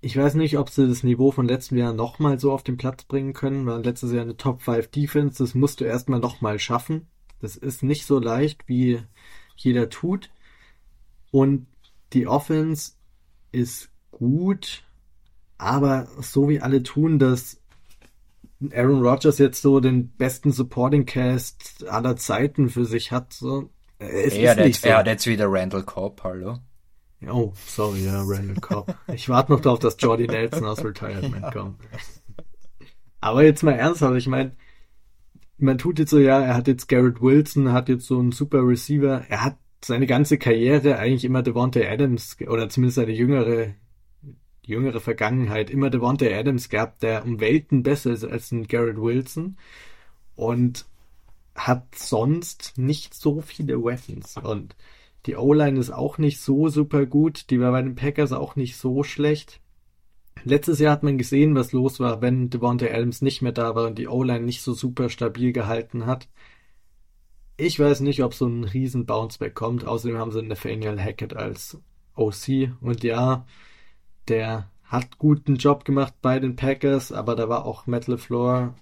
[0.00, 3.04] Ich weiß nicht, ob sie das Niveau von letztem Jahr nochmal so auf den Platz
[3.04, 7.06] bringen können, weil letztes Jahr eine Top 5 Defense, das musst du erstmal nochmal schaffen.
[7.40, 9.02] Das ist nicht so leicht, wie
[9.56, 10.30] jeder tut.
[11.30, 11.66] Und
[12.12, 12.92] die Offense
[13.52, 14.84] ist gut,
[15.58, 17.60] aber so wie alle tun, dass
[18.72, 23.70] Aaron Rodgers jetzt so den besten Supporting Cast aller Zeiten für sich hat, so.
[23.98, 24.90] Es er, ist hat nicht so.
[24.90, 26.58] hat jetzt wieder Randall Cobb, hallo.
[27.26, 28.94] Oh, sorry, ja, Randall Cobb.
[29.12, 31.50] Ich warte noch darauf, dass Jordy Nelson aus Retirement ja.
[31.50, 31.80] kommt.
[33.20, 34.52] Aber jetzt mal ernsthaft, ich meine,
[35.60, 38.66] man tut jetzt so, ja, er hat jetzt Garrett Wilson, hat jetzt so einen super
[38.66, 39.24] Receiver.
[39.28, 43.74] Er hat seine ganze Karriere eigentlich immer Devontae Adams oder zumindest seine jüngere,
[44.64, 49.56] jüngere Vergangenheit immer Devonta Adams gehabt, der um Welten besser ist als ein Garrett Wilson
[50.36, 50.86] und
[51.54, 54.76] hat sonst nicht so viele Weapons und
[55.26, 58.76] die O-Line ist auch nicht so super gut, die war bei den Packers auch nicht
[58.76, 59.60] so schlecht.
[60.44, 63.86] Letztes Jahr hat man gesehen, was los war, wenn Devonta Adams nicht mehr da war
[63.86, 66.28] und die O-Line nicht so super stabil gehalten hat.
[67.56, 69.84] Ich weiß nicht, ob so ein riesen Bounceback kommt.
[69.84, 71.78] Außerdem haben sie Nathaniel Hackett als
[72.14, 72.72] OC.
[72.80, 73.46] Und ja,
[74.28, 78.74] der hat guten Job gemacht bei den Packers, aber da war auch Matt LeFleur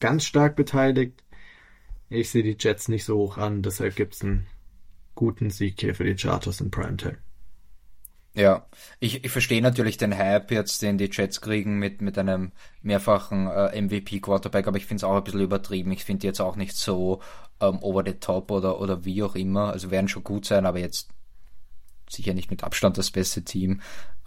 [0.00, 1.24] ganz stark beteiligt.
[2.08, 4.46] Ich sehe die Jets nicht so hoch an, deshalb gibt es einen
[5.14, 7.23] guten Sieg hier für die Chargers in Primetime.
[8.36, 8.66] Ja,
[8.98, 12.50] ich, ich verstehe natürlich den Hype jetzt, den die Jets kriegen mit, mit einem
[12.82, 15.92] mehrfachen äh, MVP-Quarterback, aber ich finde es auch ein bisschen übertrieben.
[15.92, 17.22] Ich finde jetzt auch nicht so
[17.60, 19.70] ähm, over the top oder, oder wie auch immer.
[19.70, 21.10] Also werden schon gut sein, aber jetzt
[22.10, 23.80] sicher nicht mit Abstand das beste Team.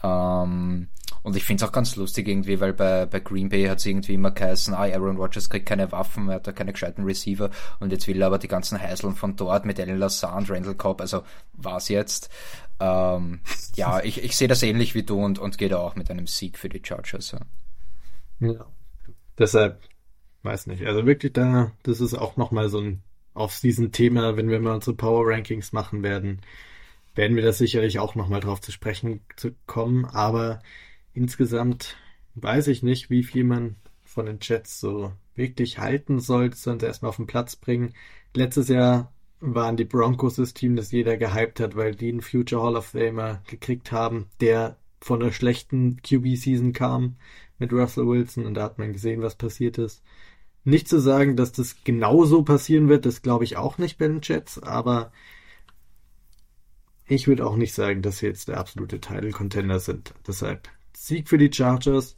[0.03, 0.87] Ähm,
[1.23, 3.85] und ich finde es auch ganz lustig irgendwie, weil bei, bei Green Bay hat es
[3.85, 7.49] irgendwie immer geheißen, ah, Aaron Rodgers kriegt keine Waffen, er hat da keine gescheiten Receiver
[7.79, 11.01] und jetzt will er aber die ganzen Heißeln von dort mit Alan Lazar Randall Cobb,
[11.01, 12.29] also was jetzt?
[12.79, 13.39] Ähm,
[13.75, 16.27] ja, ich, ich sehe das ähnlich wie du und, und gehe da auch mit einem
[16.27, 17.31] Sieg für die Chargers.
[17.31, 18.47] Ja.
[18.47, 18.65] ja.
[19.37, 19.81] Deshalb,
[20.43, 23.03] weiß nicht, also wirklich da, das ist auch nochmal so ein
[23.37, 26.41] auf diesen Thema, wenn wir mal unsere Power Rankings machen werden,
[27.15, 30.05] werden wir das sicherlich auch nochmal drauf zu sprechen zu kommen.
[30.05, 30.61] Aber
[31.13, 31.95] insgesamt
[32.35, 37.09] weiß ich nicht, wie viel man von den Jets so wirklich halten sollte, sonst erstmal
[37.09, 37.93] auf den Platz bringen.
[38.33, 42.63] Letztes Jahr waren die Broncos das Team, das jeder gehypt hat, weil die einen Future
[42.63, 47.17] Hall of Famer gekriegt haben, der von einer schlechten QB-Season kam
[47.59, 50.03] mit Russell Wilson und da hat man gesehen, was passiert ist.
[50.63, 54.21] Nicht zu sagen, dass das genauso passieren wird, das glaube ich auch nicht bei den
[54.21, 55.11] Jets, aber
[57.05, 60.13] ich würde auch nicht sagen, dass sie jetzt der absolute Title-Contender sind.
[60.27, 62.17] Deshalb Sieg für die Chargers.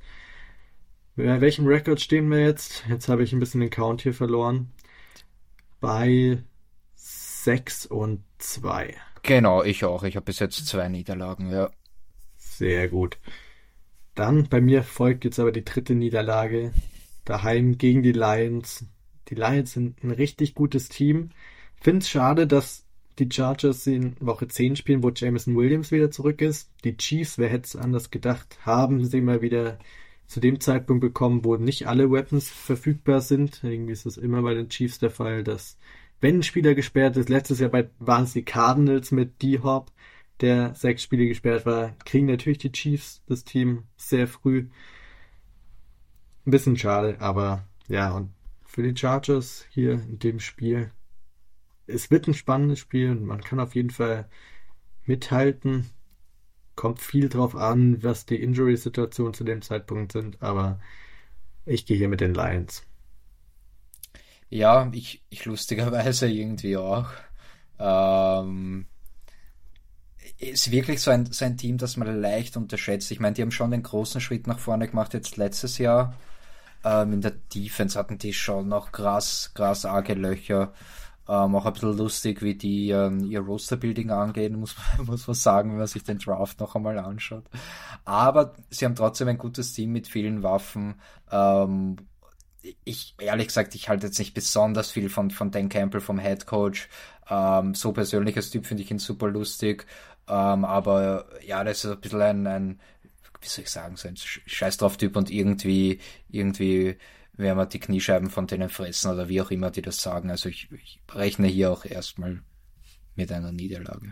[1.16, 2.86] Bei welchem Rekord stehen wir jetzt?
[2.90, 4.72] Jetzt habe ich ein bisschen den Count hier verloren.
[5.80, 6.42] Bei
[7.44, 8.96] 6 und 2.
[9.24, 10.04] Genau, ich auch.
[10.04, 11.70] Ich habe bis jetzt zwei Niederlagen, ja.
[12.38, 13.18] Sehr gut.
[14.16, 16.74] Dann bei mir folgt jetzt aber die dritte Niederlage.
[17.26, 18.86] Daheim gegen die Lions.
[19.30, 21.30] Die Lions sind ein richtig gutes Team.
[21.80, 22.86] Finde es schade, dass
[23.20, 26.70] die Chargers in Woche 10 spielen, wo Jameson Williams wieder zurück ist.
[26.84, 29.80] Die Chiefs, wer hätte es anders gedacht, haben sie mal wieder
[30.28, 33.64] zu dem Zeitpunkt bekommen, wo nicht alle Weapons verfügbar sind.
[33.64, 35.78] Irgendwie ist es immer bei den Chiefs der Fall, dass
[36.22, 39.92] wenn ein Spieler gesperrt ist, letztes Jahr waren es die Cardinals mit D-Hop,
[40.42, 44.68] der sechs Spiele gesperrt war, kriegen natürlich die Chiefs das Team sehr früh.
[46.46, 48.34] Ein bisschen schade, aber ja, und
[48.66, 50.92] für die Chargers hier in dem Spiel
[51.90, 54.30] es wird ein spannendes Spiel und man kann auf jeden Fall
[55.06, 55.90] mithalten.
[56.76, 60.80] Kommt viel drauf an, was die Injury-Situationen zu dem Zeitpunkt sind, aber
[61.66, 62.86] ich gehe hier mit den Lions.
[64.50, 67.08] Ja, ich, ich lustigerweise irgendwie auch.
[67.78, 68.88] Ähm,
[70.40, 73.12] ist wirklich so ein, so ein Team, das man leicht unterschätzt.
[73.12, 76.16] Ich meine, die haben schon den großen Schritt nach vorne gemacht jetzt letztes Jahr.
[76.84, 80.74] Ähm, in der Defense hatten die schon noch krass, krass arge Löcher.
[81.28, 84.76] Ähm, auch ein bisschen lustig, wie die ähm, ihr Roster-Building angehen, muss,
[85.06, 87.46] muss man sagen, wenn man sich den Draft noch einmal anschaut.
[88.06, 90.96] Aber sie haben trotzdem ein gutes Team mit vielen Waffen.
[91.32, 91.98] Ähm,
[92.84, 96.46] ich, ehrlich gesagt, ich halte jetzt nicht besonders viel von, von Dan Campbell, vom Head
[96.46, 96.90] Coach.
[97.30, 99.86] Ähm, so persönlich als Typ finde ich ihn super lustig.
[100.28, 102.80] Ähm, aber ja, das ist ein bisschen ein, ein
[103.42, 106.00] wie soll ich sagen, so ein Scheiß drauf Typ und irgendwie,
[106.30, 106.98] irgendwie
[107.34, 110.30] werden wir die Kniescheiben von denen fressen oder wie auch immer die das sagen.
[110.30, 112.44] Also ich, ich rechne hier auch erstmal
[113.16, 114.12] mit einer Niederlage.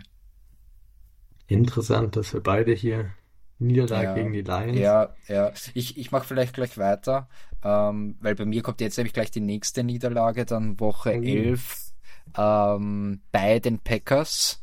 [1.46, 3.10] Interessant, dass wir beide hier
[3.58, 4.78] Niederlage ja, gegen die Lions.
[4.78, 5.52] Ja, ja.
[5.74, 7.28] Ich, ich mache vielleicht gleich weiter,
[7.64, 11.24] ähm, weil bei mir kommt jetzt nämlich gleich die nächste Niederlage, dann Woche mhm.
[11.24, 11.92] 11
[12.36, 14.62] ähm, bei den Packers.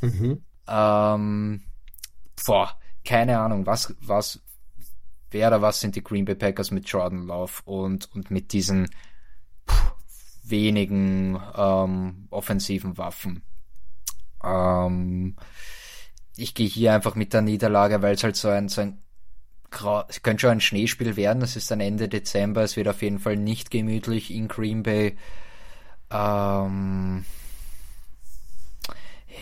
[0.00, 0.42] Mhm.
[0.68, 1.62] Ähm,
[2.46, 4.40] boah, keine Ahnung, was, was,
[5.30, 8.88] wer oder was sind die Green Bay Packers mit Jordan Love und, und mit diesen
[9.68, 9.94] pff,
[10.44, 13.42] wenigen ähm, offensiven Waffen.
[14.42, 15.36] Ähm,
[16.36, 18.98] ich gehe hier einfach mit der Niederlage, weil es halt so ein, so ein
[20.08, 23.20] es könnte schon ein Schneespiel werden, es ist dann Ende Dezember, es wird auf jeden
[23.20, 25.16] Fall nicht gemütlich in Green Bay.
[26.10, 27.24] Ähm,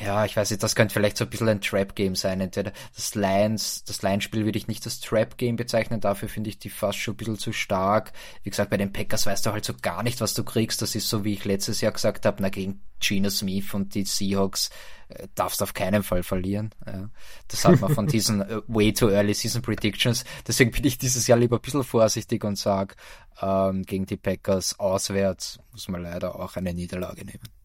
[0.05, 2.41] ja, ich weiß nicht, das könnte vielleicht so ein bisschen ein Trap-Game sein.
[2.41, 6.71] Entweder das Lions, das Lions-Spiel würde ich nicht als Trap-Game bezeichnen, dafür finde ich die
[6.71, 8.13] fast schon ein bisschen zu stark.
[8.43, 10.83] Wie gesagt, bei den Packers weißt du halt so gar nicht, was du kriegst.
[10.83, 14.05] Das ist so, wie ich letztes Jahr gesagt habe, na, gegen Gino Smith und die
[14.05, 14.71] Seahawks
[15.09, 16.71] äh, darfst du auf keinen Fall verlieren.
[16.87, 17.11] Ja.
[17.49, 20.25] Das hat man von diesen äh, way too early season predictions.
[20.47, 22.97] Deswegen bin ich dieses Jahr lieber ein bisschen vorsichtig und sag,
[23.41, 27.58] ähm, gegen die Packers auswärts muss man leider auch eine Niederlage nehmen.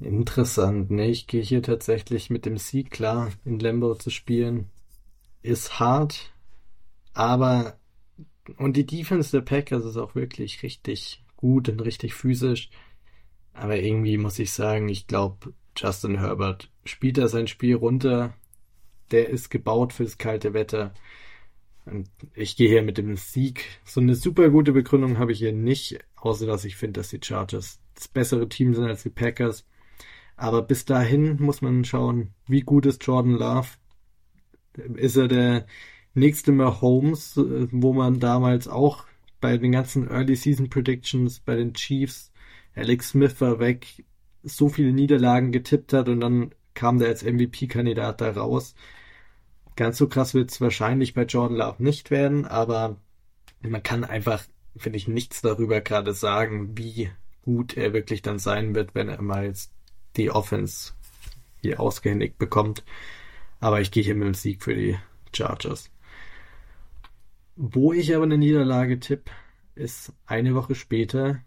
[0.00, 1.08] Interessant, ne?
[1.08, 4.70] Ich gehe hier tatsächlich mit dem Sieg klar, in Lambo zu spielen.
[5.42, 6.32] Ist hart,
[7.14, 7.78] aber
[8.56, 12.70] und die Defense der Packers ist auch wirklich richtig gut und richtig physisch.
[13.52, 18.34] Aber irgendwie muss ich sagen, ich glaube, Justin Herbert spielt da sein Spiel runter.
[19.10, 20.94] Der ist gebaut fürs kalte Wetter.
[21.84, 23.64] Und ich gehe hier mit dem Sieg.
[23.84, 27.20] So eine super gute Begründung habe ich hier nicht, außer dass ich finde, dass die
[27.22, 29.66] Chargers das bessere Team sind als die Packers.
[30.38, 33.68] Aber bis dahin muss man schauen, wie gut ist Jordan Love.
[34.94, 35.66] Ist er der
[36.14, 39.04] nächste Mahomes, wo man damals auch
[39.40, 42.32] bei den ganzen Early Season Predictions bei den Chiefs,
[42.76, 44.04] Alex Smith war weg,
[44.44, 48.76] so viele Niederlagen getippt hat und dann kam der als MVP-Kandidat da raus.
[49.74, 52.96] Ganz so krass wird es wahrscheinlich bei Jordan Love nicht werden, aber
[53.60, 54.44] man kann einfach,
[54.76, 57.10] finde ich, nichts darüber gerade sagen, wie
[57.42, 59.72] gut er wirklich dann sein wird, wenn er mal jetzt
[60.16, 60.92] die Offense
[61.60, 62.84] hier ausgehändigt bekommt.
[63.60, 64.96] Aber ich gehe hier mit dem Sieg für die
[65.34, 65.90] Chargers.
[67.56, 69.32] Wo ich aber eine Niederlage tippe,
[69.74, 71.40] ist eine Woche später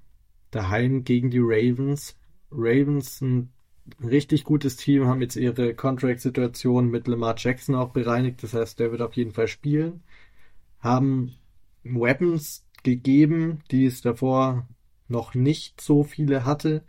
[0.51, 2.17] daheim gegen die Ravens.
[2.51, 3.53] Ravens ein
[4.03, 8.43] richtig gutes Team, haben jetzt ihre Contract-Situation mit Lamar Jackson auch bereinigt.
[8.43, 10.03] Das heißt, der wird auf jeden Fall spielen.
[10.79, 11.35] Haben
[11.83, 14.67] Weapons gegeben, die es davor
[15.07, 16.83] noch nicht so viele hatte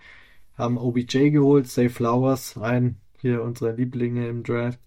[0.56, 4.78] haben OBJ geholt, Say Flowers, ein hier unserer Lieblinge im Draft.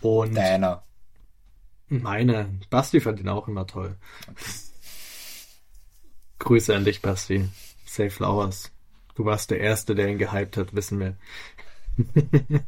[0.00, 0.84] Und Deiner.
[1.88, 2.58] Meine.
[2.70, 3.96] Basti fand ihn auch immer toll.
[4.22, 4.44] Okay.
[6.38, 7.48] Grüße an dich, Basti.
[7.86, 8.70] Say Flowers.
[9.14, 11.16] Du warst der Erste, der ihn gehypt hat, wissen wir.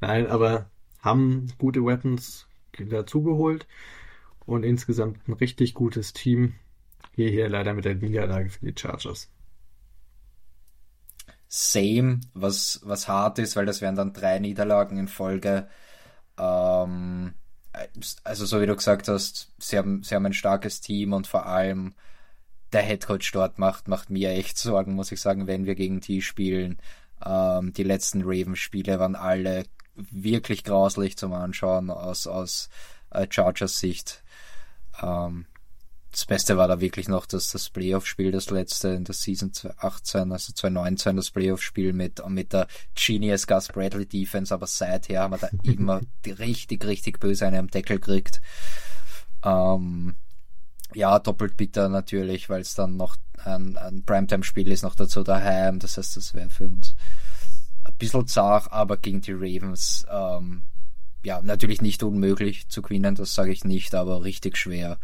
[0.00, 2.46] Nein, aber haben gute Weapons
[2.78, 3.66] dazugeholt
[4.46, 6.54] und insgesamt ein richtig gutes Team.
[7.14, 9.31] Hier, hier leider mit der Niederlage für die Chargers
[11.54, 15.68] same, was, was hart ist, weil das wären dann drei Niederlagen in Folge.
[16.38, 17.34] Ähm,
[18.24, 21.44] also so wie du gesagt hast, sie haben, sie haben ein starkes Team und vor
[21.44, 21.94] allem
[22.72, 26.22] der Headcoach dort macht, macht mir echt Sorgen, muss ich sagen, wenn wir gegen die
[26.22, 26.78] spielen.
[27.22, 32.70] Ähm, die letzten Ravens-Spiele waren alle wirklich grauslich zum Anschauen aus, aus
[33.10, 34.24] äh, Chargers Sicht.
[35.02, 35.44] Ähm,
[36.12, 40.30] das Beste war da wirklich noch das, das Playoff-Spiel, das letzte in der Season 2018,
[40.30, 45.38] also 2019, das Playoff-Spiel mit, mit der Genius Gus Bradley Defense, aber seither haben wir
[45.38, 48.42] da immer richtig, richtig böse eine am Deckel gekriegt.
[49.42, 50.16] Ähm,
[50.94, 55.78] ja, doppelt bitter natürlich, weil es dann noch ein, ein Primetime-Spiel ist noch dazu daheim,
[55.78, 56.94] das heißt, das wäre für uns
[57.84, 60.64] ein bisschen zart, aber gegen die Ravens, ähm,
[61.24, 64.98] ja, natürlich nicht unmöglich zu gewinnen, das sage ich nicht, aber richtig schwer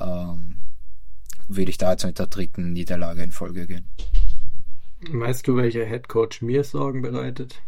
[0.00, 0.56] ähm,
[1.48, 3.88] würde ich da jetzt mit der dritten Niederlage in Folge gehen.
[5.10, 7.62] Weißt du, welcher Head Coach mir Sorgen bereitet?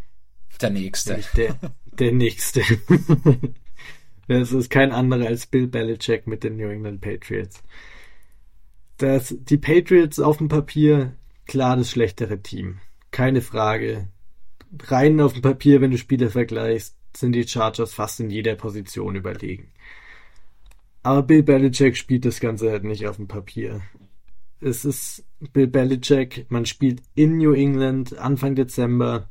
[0.60, 1.22] Der nächste.
[1.36, 1.56] Der,
[1.92, 2.62] der nächste.
[4.28, 7.62] das ist kein anderer als Bill Belichick mit den New England Patriots.
[8.98, 11.14] Das, die Patriots auf dem Papier,
[11.46, 12.80] klar das schlechtere Team.
[13.10, 14.08] Keine Frage.
[14.78, 19.16] Rein auf dem Papier, wenn du Spiele vergleichst, sind die Chargers fast in jeder Position
[19.16, 19.68] überlegen.
[21.02, 23.80] Aber Bill Belichick spielt das Ganze halt nicht auf dem Papier.
[24.60, 29.28] Es ist Bill Belichick, man spielt in New England Anfang Dezember.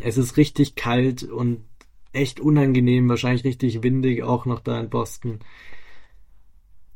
[0.00, 1.64] Es ist richtig kalt und
[2.12, 5.40] echt unangenehm, wahrscheinlich richtig windig auch noch da in Boston.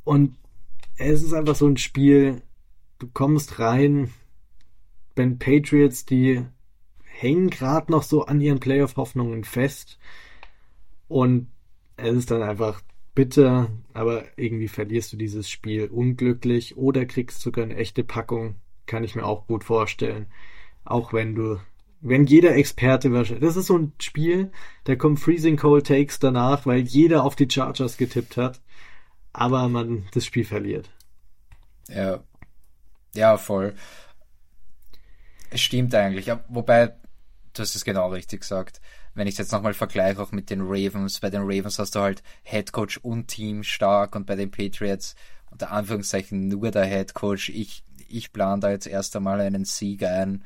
[0.04, 0.36] Und
[0.96, 2.42] es ist einfach so ein Spiel,
[2.98, 4.11] du kommst rein,
[5.16, 6.42] wenn Patriots, die
[7.02, 9.98] hängen gerade noch so an ihren Playoff-Hoffnungen fest
[11.09, 11.48] und
[11.96, 12.80] es ist dann einfach
[13.19, 18.55] bitter, aber irgendwie verlierst du dieses Spiel unglücklich oder kriegst sogar eine echte Packung,
[18.87, 20.29] kann ich mir auch gut vorstellen.
[20.85, 21.59] Auch wenn du,
[22.01, 24.53] wenn jeder Experte wahrscheinlich, das ist so ein Spiel,
[24.85, 28.61] da kommen Freezing Cold Takes danach, weil jeder auf die Chargers getippt hat,
[29.33, 30.89] aber man das Spiel verliert.
[31.89, 32.23] Ja,
[33.16, 33.75] ja, voll.
[35.51, 36.95] Es stimmt eigentlich, wobei,
[37.53, 38.81] du hast es genau richtig gesagt
[39.14, 42.00] wenn ich es jetzt nochmal vergleiche, auch mit den Ravens, bei den Ravens hast du
[42.00, 45.14] halt Head Coach und Team stark und bei den Patriots
[45.50, 47.48] unter Anführungszeichen nur der Head Coach.
[47.48, 50.44] Ich, ich plane da jetzt erst einmal einen Sieg ein.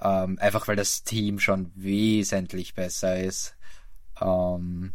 [0.00, 3.56] Ähm, einfach weil das Team schon wesentlich besser ist.
[4.20, 4.92] Ähm,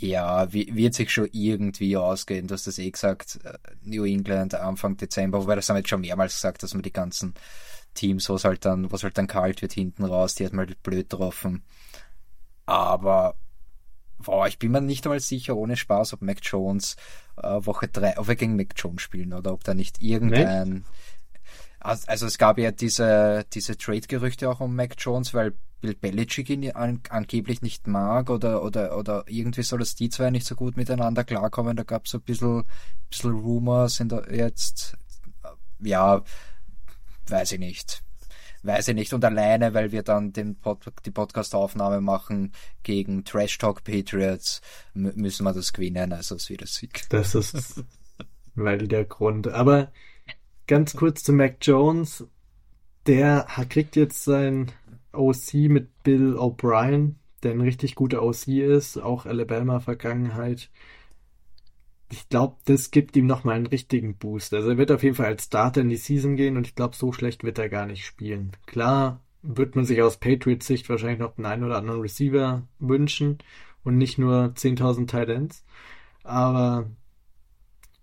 [0.00, 2.46] ja, wird sich schon irgendwie ausgehen.
[2.46, 5.88] Du hast das eh gesagt, äh, New England Anfang Dezember, wobei das haben wir jetzt
[5.88, 7.34] schon mehrmals gesagt, dass man die ganzen
[7.98, 11.10] Teams, was halt dann, was halt dann kalt wird hinten raus, die hat mal blöd
[11.10, 11.62] getroffen.
[12.66, 13.34] Aber
[14.18, 16.96] boah, ich bin mir nicht einmal sicher, ohne Spaß, ob Mac Jones
[17.36, 20.68] äh, Woche 3, ob wir gegen Mac Jones spielen oder ob da nicht irgendein.
[20.68, 20.82] Nee.
[21.80, 26.72] Also es gab ja diese, diese Trade-Gerüchte auch um Mac Jones, weil Bill Belichick ihn
[26.72, 30.76] an, angeblich nicht mag oder, oder, oder irgendwie soll es die zwei nicht so gut
[30.76, 31.76] miteinander klarkommen.
[31.76, 32.64] Da gab es so ein bisschen,
[33.08, 34.96] bisschen Rumors in der, jetzt.
[35.80, 36.22] Ja,
[37.30, 38.02] weiß ich nicht.
[38.62, 39.12] Weiß ich nicht.
[39.12, 42.52] Und alleine, weil wir dann den Pod, die Podcast-Aufnahme machen
[42.82, 44.60] gegen Trash Talk Patriots,
[44.94, 46.12] müssen wir das gewinnen.
[46.12, 47.08] Also es wird ein Sieg.
[47.10, 47.84] Das ist
[48.58, 49.48] weil der Grund.
[49.48, 49.92] Aber
[50.66, 52.26] ganz kurz zu Mac Jones.
[53.06, 54.72] Der kriegt jetzt sein
[55.12, 60.70] OC mit Bill O'Brien, der ein richtig guter OC ist, auch Alabama-Vergangenheit.
[62.10, 64.54] Ich glaube, das gibt ihm nochmal einen richtigen Boost.
[64.54, 66.96] Also er wird auf jeden Fall als Starter in die Season gehen und ich glaube,
[66.96, 68.52] so schlecht wird er gar nicht spielen.
[68.66, 73.38] Klar wird man sich aus Patriots Sicht wahrscheinlich noch den einen oder anderen Receiver wünschen
[73.84, 75.64] und nicht nur 10.000 Tight Ends.
[76.22, 76.90] Aber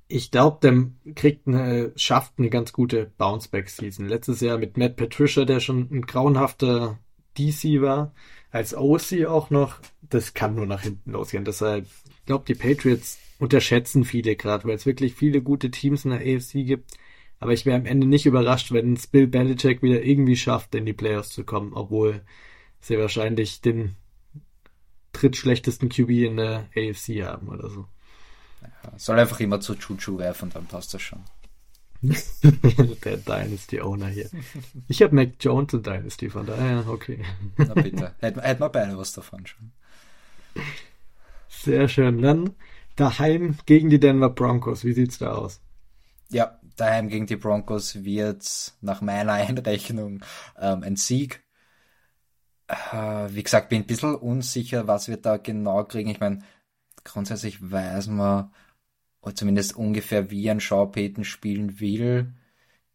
[0.08, 4.08] ich glaube, der kriegt eine, schafft eine ganz gute Bounceback-Season.
[4.08, 7.00] Letztes Jahr mit Matt Patricia, der schon ein grauenhafter
[7.38, 8.14] DC war,
[8.52, 11.44] als OC auch noch, das kann nur nach hinten losgehen.
[11.44, 16.12] Deshalb, ich glaube, die Patriots unterschätzen viele gerade, weil es wirklich viele gute Teams in
[16.12, 16.92] der AFC gibt.
[17.40, 20.86] Aber ich wäre am Ende nicht überrascht, wenn es Bill Belichick wieder irgendwie schafft, in
[20.86, 22.22] die Playoffs zu kommen, obwohl
[22.80, 23.96] sie wahrscheinlich den
[25.12, 27.86] drittschlechtesten QB in der AFC haben oder so.
[28.62, 31.24] Ja, soll einfach immer zu Chuchu werfen, dann passt das schon.
[33.04, 34.30] Der Dynasty Owner hier.
[34.88, 37.24] Ich habe Mac Jones und Dynasty, von daher, okay.
[37.58, 38.14] Na bitte.
[38.20, 39.72] Hätten hätt wir beide was davon schon.
[41.48, 42.22] Sehr schön.
[42.22, 42.52] Dann
[42.96, 44.84] daheim gegen die Denver Broncos.
[44.84, 45.62] Wie sieht's da aus?
[46.30, 50.22] Ja, daheim gegen die Broncos wird nach meiner Einrechnung
[50.60, 51.44] ähm, ein Sieg.
[52.68, 56.10] Äh, wie gesagt, bin ein bisschen unsicher, was wir da genau kriegen.
[56.10, 56.40] Ich meine,
[57.04, 58.52] grundsätzlich weiß man,
[59.22, 62.34] oder zumindest ungefähr wie ein Schaupeten spielen will.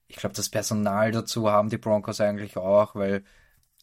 [0.08, 3.24] Ich glaube, das Personal dazu haben die Broncos eigentlich auch, weil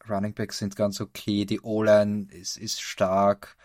[0.10, 3.58] Running Backs sind ganz okay, die O-Line ist, ist stark.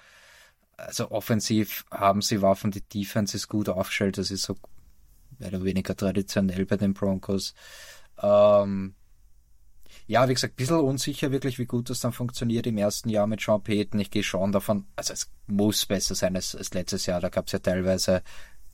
[0.83, 4.57] Also offensiv haben sie Waffen, die Defense ist gut aufgestellt, das ist so
[5.39, 7.55] mehr oder weniger traditionell bei den Broncos.
[8.21, 8.95] Ähm,
[10.07, 13.27] ja, wie gesagt, ein bisschen unsicher wirklich, wie gut das dann funktioniert im ersten Jahr
[13.27, 14.01] mit Sean Payton.
[14.01, 17.21] Ich gehe schon davon, also es muss besser sein als, als letztes Jahr.
[17.21, 18.23] Da gab es ja teilweise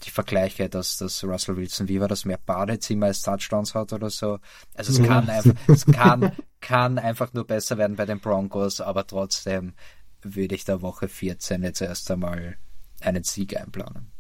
[0.05, 4.11] die Vergleiche, dass, dass Russell Wilson, wie war das, mehr Badezimmer als Touchdowns hat oder
[4.11, 4.39] so.
[4.75, 9.07] Also es kann einfach, es kann, kann einfach nur besser werden bei den Broncos, aber
[9.07, 9.75] trotzdem
[10.23, 12.57] würde ich da Woche 14 jetzt erst einmal
[13.01, 14.11] einen Sieg einplanen.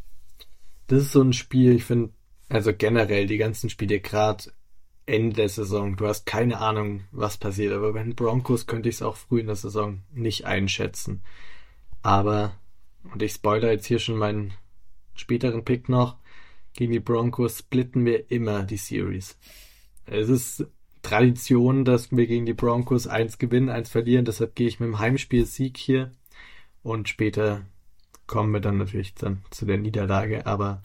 [0.87, 2.13] Das ist so ein Spiel, ich finde,
[2.49, 4.45] also generell die ganzen Spiele, gerade
[5.07, 8.97] Ende der Saison, du hast keine Ahnung, was passiert, aber bei den Broncos könnte ich
[8.97, 11.23] es auch früh in der Saison nicht einschätzen.
[12.03, 12.59] Aber,
[13.13, 14.53] und ich spoilere jetzt hier schon meinen
[15.15, 16.17] späteren Pick noch,
[16.75, 19.39] gegen die Broncos splitten wir immer die Series.
[20.05, 20.67] Es ist
[21.03, 24.25] Tradition, dass wir gegen die Broncos eins gewinnen, eins verlieren.
[24.25, 26.13] Deshalb gehe ich mit dem Heimspiel Sieg hier.
[26.83, 27.63] Und später
[28.27, 30.47] kommen wir dann natürlich dann zu der Niederlage.
[30.47, 30.83] Aber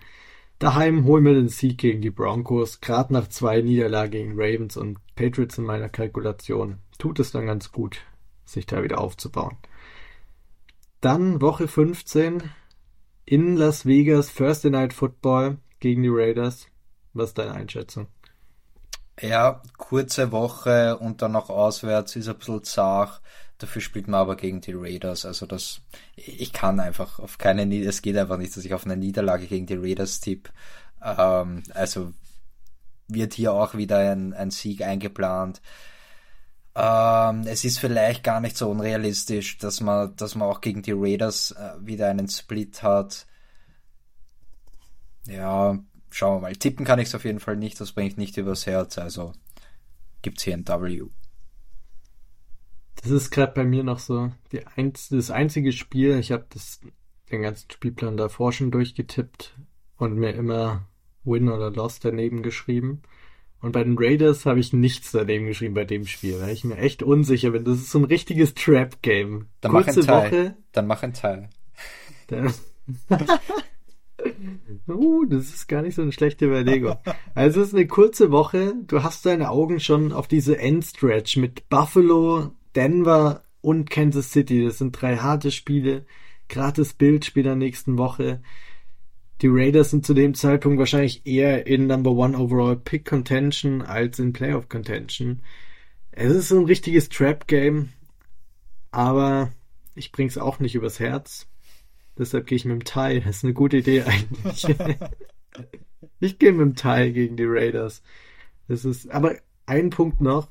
[0.59, 2.81] daheim holen wir den Sieg gegen die Broncos.
[2.81, 7.71] Gerade nach zwei Niederlagen gegen Ravens und Patriots in meiner Kalkulation tut es dann ganz
[7.71, 8.01] gut,
[8.45, 9.57] sich da wieder aufzubauen.
[11.01, 12.43] Dann Woche 15
[13.25, 16.67] in Las Vegas, Thursday Night Football gegen die Raiders.
[17.13, 18.07] Was ist deine Einschätzung?
[19.21, 23.21] Ja, kurze Woche und dann noch auswärts ist ein bisschen zart.
[23.59, 25.25] Dafür spielt man aber gegen die Raiders.
[25.25, 25.81] Also das,
[26.15, 29.67] ich kann einfach auf keine, es geht einfach nicht, dass ich auf eine Niederlage gegen
[29.67, 30.51] die Raiders tippe.
[31.01, 32.13] Ähm, also
[33.07, 35.61] wird hier auch wieder ein, ein Sieg eingeplant.
[36.75, 40.93] Ähm, es ist vielleicht gar nicht so unrealistisch, dass man, dass man auch gegen die
[40.93, 43.27] Raiders äh, wieder einen Split hat.
[45.27, 45.77] Ja,
[46.13, 46.55] schauen wir mal.
[46.55, 49.33] Tippen kann ich es auf jeden Fall nicht, das bringt nicht übers Herz, also
[50.21, 51.03] gibt es hier ein W.
[53.01, 54.31] Das ist gerade bei mir noch so
[54.75, 56.45] einz das einzige Spiel, ich habe
[57.31, 59.55] den ganzen Spielplan davor schon durchgetippt
[59.97, 60.87] und mir immer
[61.23, 63.01] Win oder Loss daneben geschrieben.
[63.61, 66.77] Und bei den Raiders habe ich nichts daneben geschrieben bei dem Spiel, weil ich mir
[66.77, 67.63] echt unsicher bin.
[67.63, 69.47] Das ist so ein richtiges Trap-Game.
[69.61, 70.31] Dann Kurze mach ein Teil.
[70.31, 70.57] Woche.
[70.73, 71.49] Dann mach ein Teil.
[74.87, 76.97] Uh, das ist gar nicht so eine schlechte Überlegung.
[77.35, 78.73] Also es ist eine kurze Woche.
[78.87, 84.65] Du hast deine Augen schon auf diese Endstretch mit Buffalo, Denver und Kansas City.
[84.65, 86.05] Das sind drei harte Spiele.
[86.49, 88.41] Gratis Bildspiel der nächsten Woche.
[89.41, 94.19] Die Raiders sind zu dem Zeitpunkt wahrscheinlich eher in Number One Overall Pick Contention als
[94.19, 95.41] in Playoff Contention.
[96.11, 97.89] Es ist so ein richtiges Trap Game,
[98.91, 99.51] aber
[99.95, 101.47] ich bring's auch nicht übers Herz.
[102.17, 103.21] Deshalb gehe ich mit dem Tie.
[103.21, 104.67] Das ist eine gute Idee eigentlich.
[106.19, 108.03] ich gehe mit dem Tie gegen die Raiders.
[108.67, 109.35] Das ist, aber
[109.65, 110.49] ein Punkt noch.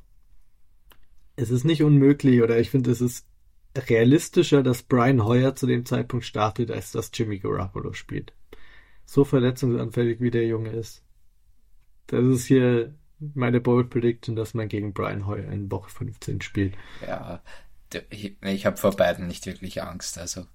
[1.35, 3.27] Es ist nicht unmöglich oder ich finde, es ist
[3.75, 8.33] realistischer, dass Brian Hoyer zu dem Zeitpunkt startet, als dass Jimmy Garoppolo spielt.
[9.05, 11.03] So verletzungsanfällig wie der Junge ist.
[12.07, 12.93] Das ist hier
[13.33, 16.75] meine Bold Prediction, dass man gegen Brian Hoyer in Woche 15 spielt.
[17.01, 17.41] Ja,
[18.09, 20.45] ich, ich habe vor beiden nicht wirklich Angst, also.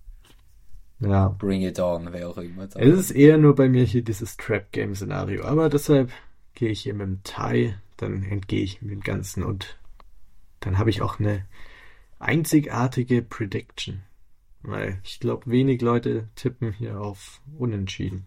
[1.01, 1.29] Ja.
[1.29, 2.69] Bring it on, wer auch immer.
[2.75, 6.11] Es ist eher nur bei mir hier dieses Trap-Game-Szenario, aber deshalb
[6.55, 9.79] gehe ich hier mit dem Tie, dann entgehe ich mit dem Ganzen und
[10.61, 11.47] dann habe ich auch eine
[12.19, 14.03] einzigartige Prediction.
[14.63, 18.27] Weil ich glaube, wenig Leute tippen hier auf Unentschieden.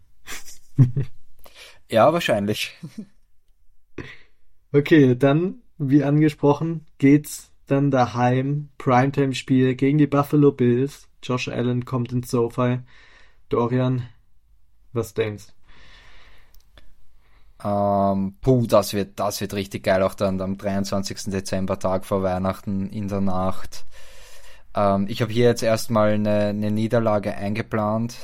[1.89, 2.77] ja, wahrscheinlich.
[4.73, 8.69] Okay, dann, wie angesprochen, geht's dann daheim.
[8.77, 11.09] Primetime-Spiel gegen die Buffalo Bills.
[11.23, 12.79] Josh Allen kommt ins SoFi.
[13.49, 14.07] Dorian,
[14.93, 15.53] was denkst
[17.63, 21.31] ähm, puh, das wird, das wird richtig geil, auch dann am 23.
[21.31, 23.85] Dezember, Tag vor Weihnachten in der Nacht.
[24.75, 28.17] Ähm, ich habe hier jetzt erstmal eine, eine Niederlage eingeplant.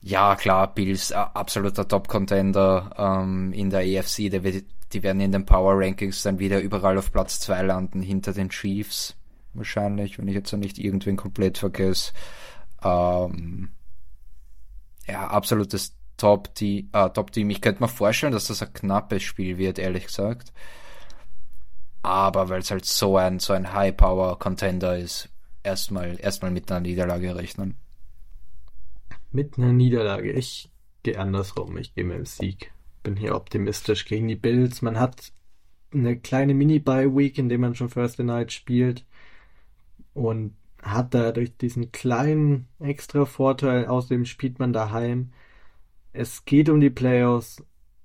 [0.00, 4.32] Ja, klar, Bills, absoluter Top-Contender ähm, in der EFC.
[4.42, 8.32] Wird, die werden in den Power Rankings dann wieder überall auf Platz 2 landen, hinter
[8.32, 9.14] den Chiefs.
[9.54, 12.12] Wahrscheinlich, wenn ich jetzt nicht irgendwen komplett vergesse.
[12.82, 13.70] Ähm,
[15.06, 16.88] ja, absolutes Top-Team.
[16.92, 17.36] Äh, Top.
[17.36, 20.52] Ich könnte mir vorstellen, dass das ein knappes Spiel wird, ehrlich gesagt.
[22.02, 25.28] Aber weil es halt so ein, so ein High-Power-Contender ist,
[25.62, 27.76] erstmal, erstmal mit einer Niederlage rechnen.
[29.30, 30.32] Mit einer Niederlage.
[30.32, 30.70] Ich
[31.02, 31.76] gehe andersrum.
[31.76, 32.72] Ich gehe mit dem Sieg.
[33.02, 34.82] Bin hier optimistisch gegen die Bills.
[34.82, 35.32] Man hat
[35.92, 39.04] eine kleine Mini-Bye-Week, in der man schon First Night spielt.
[40.14, 43.86] Und hat dadurch diesen kleinen extra Vorteil.
[43.86, 45.32] Außerdem spielt man daheim.
[46.12, 47.64] Es geht um die Playoffs.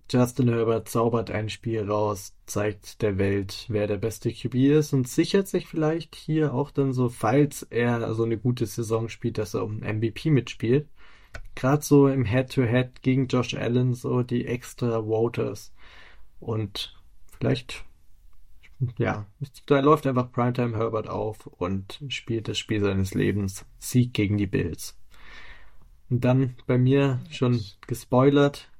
[0.10, 5.05] Justin Herbert zaubert ein Spiel raus, zeigt der Welt, wer der beste QB ist und
[5.05, 9.53] sichert sich vielleicht hier auch dann so, falls er so eine gute Saison spielt, dass
[9.53, 10.88] er um MVP mitspielt
[11.55, 15.74] gerade so im Head-to-Head -Head gegen Josh Allen so die extra Voters.
[16.39, 16.95] Und
[17.38, 17.84] vielleicht,
[18.98, 19.26] ja,
[19.66, 23.66] da läuft einfach Primetime Herbert auf und spielt das Spiel seines Lebens.
[23.80, 24.98] Sieg gegen die Bills.
[26.10, 28.72] Und dann bei mir schon gespoilert,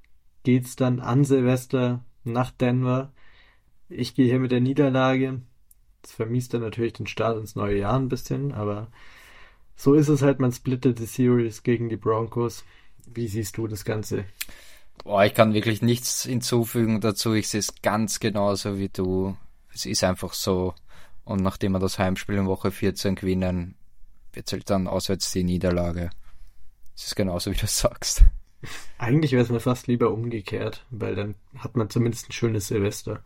[0.44, 3.12] geht's dann an Silvester nach Denver.
[3.90, 5.42] Ich gehe hier mit der Niederlage.
[6.02, 8.90] Das vermiest dann natürlich den Start ins neue Jahr ein bisschen, aber
[9.76, 12.64] so ist es halt, man splittet die Series gegen die Broncos.
[13.06, 14.26] Wie siehst du das Ganze?
[15.04, 17.34] Boah, ich kann wirklich nichts hinzufügen dazu.
[17.34, 19.36] Ich sehe es ganz genauso wie du.
[19.78, 20.74] Es ist einfach so.
[21.24, 23.76] Und nachdem wir das Heimspiel in Woche 14 gewinnen,
[24.34, 26.10] wird es halt dann auswärts die Niederlage.
[26.96, 28.24] Es ist genauso, wie du sagst.
[28.98, 33.22] Eigentlich wäre es mir fast lieber umgekehrt, weil dann hat man zumindest ein schönes Silvester.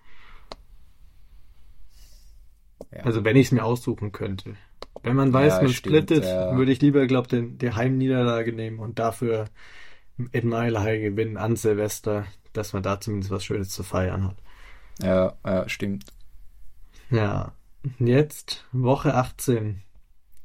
[2.92, 3.04] Ja.
[3.04, 4.58] Also wenn ich es mir aussuchen könnte.
[5.04, 6.58] Wenn man weiß, ja, man stimmt, splittet, ja.
[6.58, 9.46] würde ich lieber, glaube ich, die Heimniederlage nehmen und dafür
[10.34, 14.38] in Mile High gewinnen an Silvester, dass man da zumindest was Schönes zu feiern hat.
[15.02, 16.12] Ja, ja, stimmt.
[17.12, 17.52] Ja,
[18.00, 19.84] jetzt Woche 18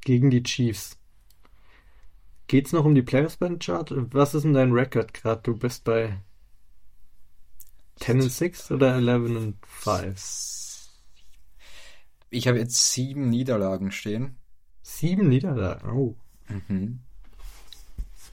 [0.01, 0.99] gegen die Chiefs.
[2.49, 3.93] Geht's noch um die Players Band Chart?
[3.95, 5.43] Was ist denn dein Rekord gerade?
[5.43, 6.19] Du bist bei
[8.01, 10.89] 10 and 6 oder 11 and 5?
[12.31, 14.37] Ich habe jetzt sieben Niederlagen stehen.
[14.83, 15.89] Sieben Niederlagen.
[15.91, 16.17] Oh.
[16.49, 17.01] Mhm.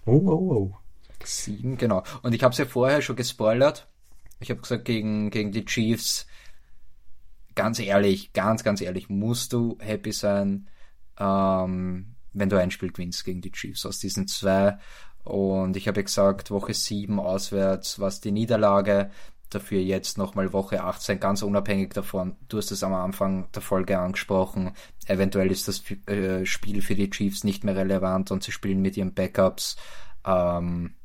[0.06, 0.78] Oh, oh, oh.
[1.24, 2.04] Sieben, genau.
[2.24, 3.88] Und ich habe es ja vorher schon gespoilert.
[4.40, 6.26] Ich habe gesagt, gegen, gegen die Chiefs,
[7.56, 10.68] ganz ehrlich, ganz, ganz ehrlich, musst du happy sein,
[11.20, 14.78] ähm, wenn du ein Spiel gewinnst gegen die Chiefs aus diesen zwei.
[15.24, 19.12] Und ich habe gesagt, Woche sieben auswärts, was die Niederlage,
[19.50, 22.36] dafür jetzt nochmal Woche 18, ganz unabhängig davon.
[22.50, 24.72] Du hast es am Anfang der Folge angesprochen.
[25.06, 28.98] Eventuell ist das äh, Spiel für die Chiefs nicht mehr relevant und sie spielen mit
[28.98, 29.78] ihren Backups.
[30.26, 30.96] Ähm,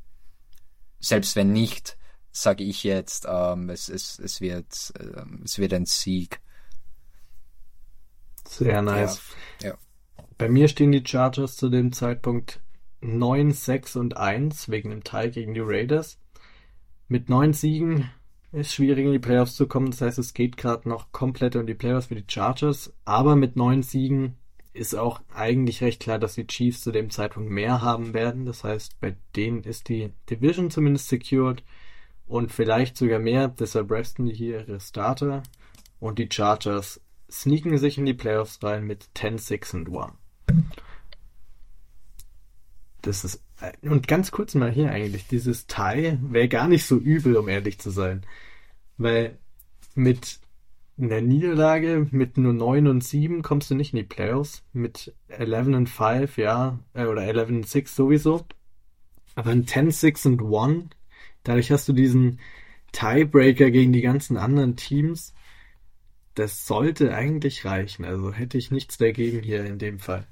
[0.99, 1.97] selbst wenn nicht,
[2.31, 6.39] sage ich jetzt, ähm, es, es, es, wird, äh, es wird ein Sieg.
[8.47, 9.21] Sehr nice.
[9.61, 9.77] Ja, ja.
[10.37, 12.61] Bei mir stehen die Chargers zu dem Zeitpunkt
[13.01, 16.19] 9, 6 und 1 wegen dem Teil gegen die Raiders.
[17.07, 18.09] Mit neun Siegen
[18.51, 19.91] ist schwierig in die Playoffs zu kommen.
[19.91, 22.93] Das heißt, es geht gerade noch komplett um die Playoffs für die Chargers.
[23.05, 24.37] Aber mit neun Siegen
[24.73, 28.45] ist auch eigentlich recht klar, dass die Chiefs zu dem Zeitpunkt mehr haben werden.
[28.45, 31.63] Das heißt, bei denen ist die Division zumindest secured
[32.29, 33.49] und vielleicht sogar mehr.
[33.49, 35.43] Deshalb resten die hier ihre Starter
[35.99, 40.13] und die Chargers sneaken sich in die Playoffs rein mit 10, 6 und 1.
[43.01, 43.43] Das ist
[43.81, 47.77] und ganz kurz mal hier eigentlich, dieses Tie wäre gar nicht so übel, um ehrlich
[47.79, 48.25] zu sein.
[48.97, 49.37] Weil
[49.95, 50.39] mit
[50.97, 54.63] einer Niederlage mit nur 9 und 7 kommst du nicht in die Playoffs.
[54.71, 58.45] Mit 11 und 5, ja, äh, oder 11 und 6 sowieso.
[59.35, 60.85] Aber ein 10, 6 und 1,
[61.43, 62.39] dadurch hast du diesen
[62.91, 65.33] Tiebreaker gegen die ganzen anderen Teams.
[66.35, 68.05] Das sollte eigentlich reichen.
[68.05, 70.25] Also hätte ich nichts dagegen hier in dem Fall.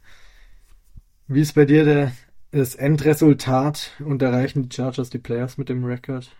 [1.27, 2.11] Wie ist bei dir der
[2.51, 6.31] das Endresultat und erreichen die Chargers die Playoffs mit dem Rekord?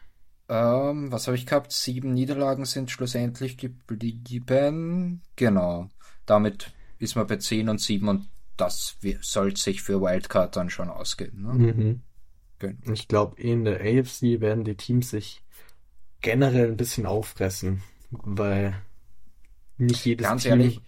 [0.50, 1.74] Ähm, was habe ich gehabt?
[1.74, 5.22] Sieben Niederlagen sind schlussendlich geblieben.
[5.36, 5.90] Genau.
[6.26, 10.90] Damit ist man bei 10 und 7 und das soll sich für Wildcard dann schon
[10.90, 11.44] ausgehen.
[11.44, 11.54] Ne?
[11.54, 12.02] Mhm.
[12.60, 12.92] Genau.
[12.92, 15.44] Ich glaube, in der AFC werden die Teams sich
[16.22, 18.76] generell ein bisschen auffressen, weil
[19.78, 20.82] nicht jedes Ganz Team ehrlich,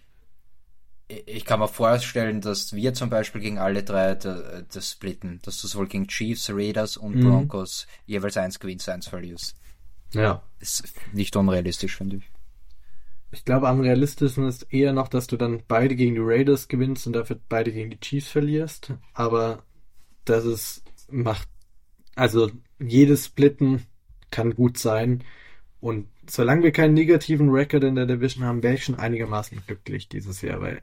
[1.08, 5.66] ich kann mir vorstellen, dass wir zum Beispiel gegen alle drei das splitten, dass du
[5.66, 7.24] sowohl gegen Chiefs, Raiders und mhm.
[7.24, 9.56] Broncos jeweils eins gewinnst, eins verlierst.
[10.12, 10.42] Ja.
[10.58, 12.30] Ist nicht unrealistisch, finde ich.
[13.32, 17.06] Ich glaube, am realistischsten ist eher noch, dass du dann beide gegen die Raiders gewinnst
[17.06, 18.92] und dafür beide gegen die Chiefs verlierst.
[19.14, 19.62] Aber
[20.24, 21.48] das ist, macht,
[22.14, 23.82] also jedes Splitten
[24.30, 25.24] kann gut sein.
[25.80, 30.08] Und solange wir keinen negativen Record in der Division haben, wäre ich schon einigermaßen glücklich
[30.08, 30.82] dieses Jahr, weil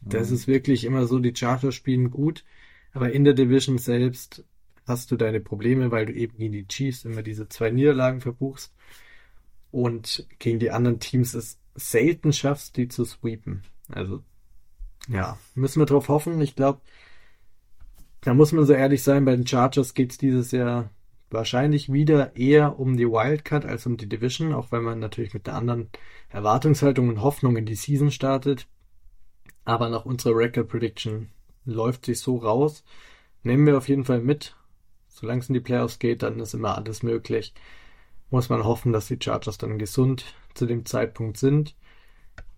[0.00, 0.36] das mhm.
[0.36, 2.44] ist wirklich immer so, die Chargers spielen gut,
[2.92, 4.44] aber in der Division selbst
[4.86, 8.74] hast du deine Probleme, weil du eben gegen die Chiefs immer diese zwei Niederlagen verbuchst
[9.70, 13.62] und gegen die anderen Teams es selten schaffst, die zu sweepen.
[13.88, 14.22] Also,
[15.08, 16.40] ja, müssen wir drauf hoffen.
[16.40, 16.80] Ich glaube,
[18.22, 20.90] da muss man so ehrlich sein, bei den Chargers geht es dieses Jahr
[21.30, 25.46] wahrscheinlich wieder eher um die Wildcard als um die Division, auch wenn man natürlich mit
[25.46, 25.90] der anderen
[26.28, 28.68] Erwartungshaltung und Hoffnung in die Season startet.
[29.64, 31.30] Aber nach unserer Record Prediction
[31.64, 32.84] läuft sich so raus.
[33.42, 34.56] Nehmen wir auf jeden Fall mit.
[35.08, 37.54] Solange es in die Playoffs geht, dann ist immer alles möglich.
[38.30, 40.24] Muss man hoffen, dass die Chargers dann gesund
[40.54, 41.74] zu dem Zeitpunkt sind.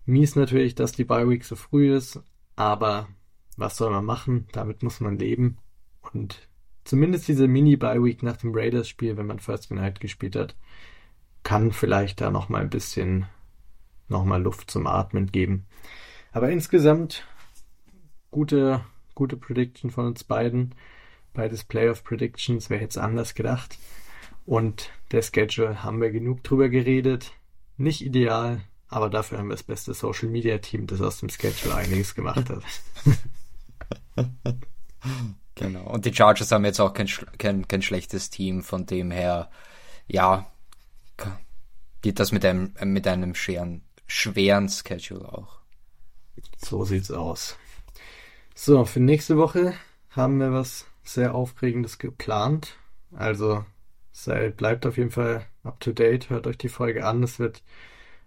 [0.05, 2.21] Mies natürlich, dass die Bye Week so früh ist,
[2.55, 3.07] aber
[3.57, 4.47] was soll man machen?
[4.51, 5.57] Damit muss man leben.
[6.13, 6.47] Und
[6.83, 10.55] zumindest diese Mini-Bye Week nach dem Raiders-Spiel, wenn man First Night gespielt hat,
[11.43, 13.27] kann vielleicht da nochmal ein bisschen
[14.07, 15.65] nochmal Luft zum Atmen geben.
[16.31, 17.25] Aber insgesamt
[18.31, 18.81] gute,
[19.13, 20.75] gute Prediction von uns beiden.
[21.33, 23.77] Beides Playoff Predictions, wer jetzt anders gedacht.
[24.45, 27.31] Und der Schedule haben wir genug drüber geredet.
[27.77, 31.75] Nicht ideal, aber dafür haben wir das beste Social Media Team, das aus dem Schedule
[31.75, 32.63] einiges gemacht hat.
[35.55, 35.89] genau.
[35.91, 37.07] Und die Chargers haben jetzt auch kein,
[37.37, 39.49] kein, kein schlechtes Team, von dem her,
[40.07, 40.47] ja,
[42.01, 45.59] geht das mit einem, mit einem schweren, schweren Schedule auch.
[46.57, 47.57] So sieht's aus.
[48.53, 49.73] So, für nächste Woche
[50.11, 52.77] haben wir was sehr Aufregendes geplant.
[53.11, 53.65] Also
[54.11, 57.23] seid, bleibt auf jeden Fall up to date, hört euch die Folge an.
[57.23, 57.63] Es wird,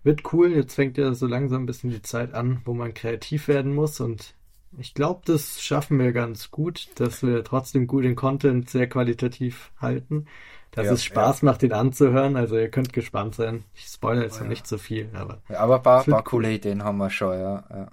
[0.02, 0.52] wird cool.
[0.52, 4.00] Jetzt fängt ja so langsam ein bisschen die Zeit an, wo man kreativ werden muss
[4.00, 4.34] und
[4.76, 9.72] ich glaube, das schaffen wir ganz gut, dass wir trotzdem gut den Content sehr qualitativ
[9.80, 10.26] halten
[10.72, 11.46] dass ja, es Spaß ja.
[11.46, 12.36] macht, ihn anzuhören.
[12.36, 13.64] Also ihr könnt gespannt sein.
[13.74, 15.42] Ich spoilere jetzt oh, noch nicht so viel, aber.
[15.48, 17.90] Ja, aber ein paar, paar coole Ideen haben wir schon, ja.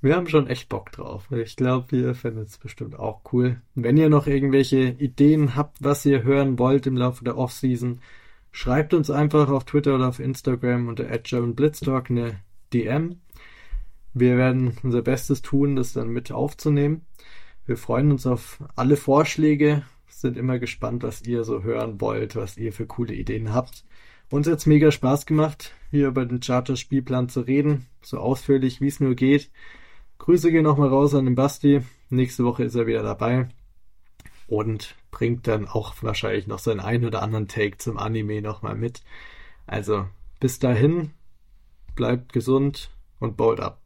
[0.00, 1.30] Wir haben schon echt Bock drauf.
[1.32, 3.60] Ich glaube, ihr findet es bestimmt auch cool.
[3.74, 8.00] Wenn ihr noch irgendwelche Ideen habt, was ihr hören wollt im Laufe der Offseason,
[8.52, 12.36] schreibt uns einfach auf Twitter oder auf Instagram unter @germanblitztalk eine
[12.72, 13.20] DM.
[14.14, 17.02] Wir werden unser Bestes tun, das dann mit aufzunehmen.
[17.66, 22.56] Wir freuen uns auf alle Vorschläge, sind immer gespannt, was ihr so hören wollt, was
[22.56, 23.84] ihr für coole Ideen habt.
[24.30, 28.88] Uns hat es mega Spaß gemacht, hier über den Charter-Spielplan zu reden, so ausführlich wie
[28.88, 29.50] es nur geht.
[30.18, 31.82] Grüße gehen nochmal raus an den Basti.
[32.08, 33.48] Nächste Woche ist er wieder dabei
[34.46, 39.02] und bringt dann auch wahrscheinlich noch seinen ein oder anderen Take zum Anime nochmal mit.
[39.66, 40.06] Also
[40.40, 41.10] bis dahin,
[41.94, 43.83] bleibt gesund und bold up.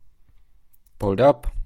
[0.98, 1.57] Bold up.